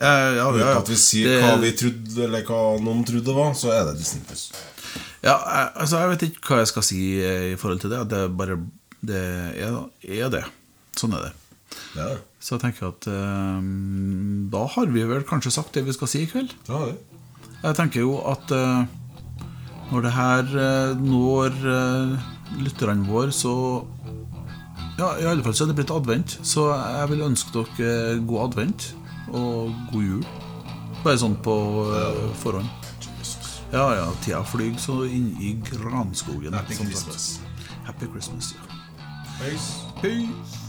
Ja, 0.00 0.12
ja, 0.34 0.46
Uten 0.50 0.58
ja, 0.60 0.70
ja. 0.72 0.78
at 0.80 0.88
vi 0.90 0.96
sier 0.98 1.28
Det- 1.28 1.42
hva 1.44 1.58
vi 1.62 1.72
trodde, 1.78 2.16
eller 2.24 2.42
hva 2.48 2.60
noen 2.82 3.04
trodde 3.06 3.28
det 3.28 3.34
var, 3.36 3.52
så 3.54 3.70
er 3.74 3.84
det 3.90 3.98
Disney 4.00 4.24
pluss. 4.26 4.48
Ja, 5.24 5.36
jeg, 5.38 5.68
altså 5.84 6.00
jeg 6.02 6.10
vet 6.14 6.24
ikke 6.30 6.48
hva 6.50 6.58
jeg 6.62 6.70
skal 6.72 6.84
si 6.88 7.00
eh, 7.22 7.46
i 7.52 7.56
forhold 7.60 7.80
til 7.84 7.92
det. 7.94 8.00
Det 8.10 8.18
er 8.24 8.34
bare 8.40 8.58
Det 9.04 9.20
er, 9.60 9.78
er 10.24 10.30
det. 10.32 10.44
Sånn 10.96 11.14
er 11.18 11.28
det. 11.28 11.32
Er. 12.00 12.18
Så 12.40 12.56
jeg 12.56 12.62
tenker 12.64 12.88
at 12.90 13.06
um, 13.08 14.48
da 14.52 14.64
har 14.74 14.86
vi 14.92 15.02
vel 15.08 15.24
kanskje 15.28 15.52
sagt 15.54 15.74
det 15.76 15.84
vi 15.86 15.92
skal 15.96 16.08
si 16.10 16.22
i 16.24 16.28
kveld. 16.30 16.52
Det. 16.68 16.80
Jeg 17.64 17.76
tenker 17.78 18.00
jo 18.04 18.18
at 18.30 18.50
eh, 18.54 18.84
når 19.94 20.02
det 20.02 20.12
her 20.12 20.54
eh, 20.58 20.96
når 20.98 21.58
eh, 21.70 22.14
lytterne 22.62 23.06
våre, 23.06 23.32
så 23.32 23.84
Ja, 24.98 25.16
i 25.18 25.26
alle 25.26 25.42
fall 25.42 25.54
så 25.54 25.64
er 25.64 25.72
det 25.72 25.78
blitt 25.80 25.90
advent, 25.90 26.36
så 26.46 26.68
jeg 26.70 27.08
vil 27.10 27.24
ønske 27.26 27.50
dere 27.54 28.20
god 28.26 28.44
advent 28.44 28.92
og 29.34 29.72
god 29.90 30.04
jul. 30.06 30.26
Bare 31.02 31.18
sånn 31.18 31.34
på 31.42 31.56
eh, 31.90 32.20
forhånd. 32.42 32.70
Ja, 33.74 33.88
ja, 33.98 34.06
tida 34.22 34.44
flyr 34.46 34.76
så 34.78 35.00
inn 35.10 35.32
i 35.42 35.56
granskogen. 35.66 36.54
Happy. 36.54 36.78
Christmas. 36.78 37.40
Happy 37.88 38.06
Christmas, 38.06 38.54
ja. 38.54 38.82
Peace. 39.40 39.82
Peace. 39.98 40.63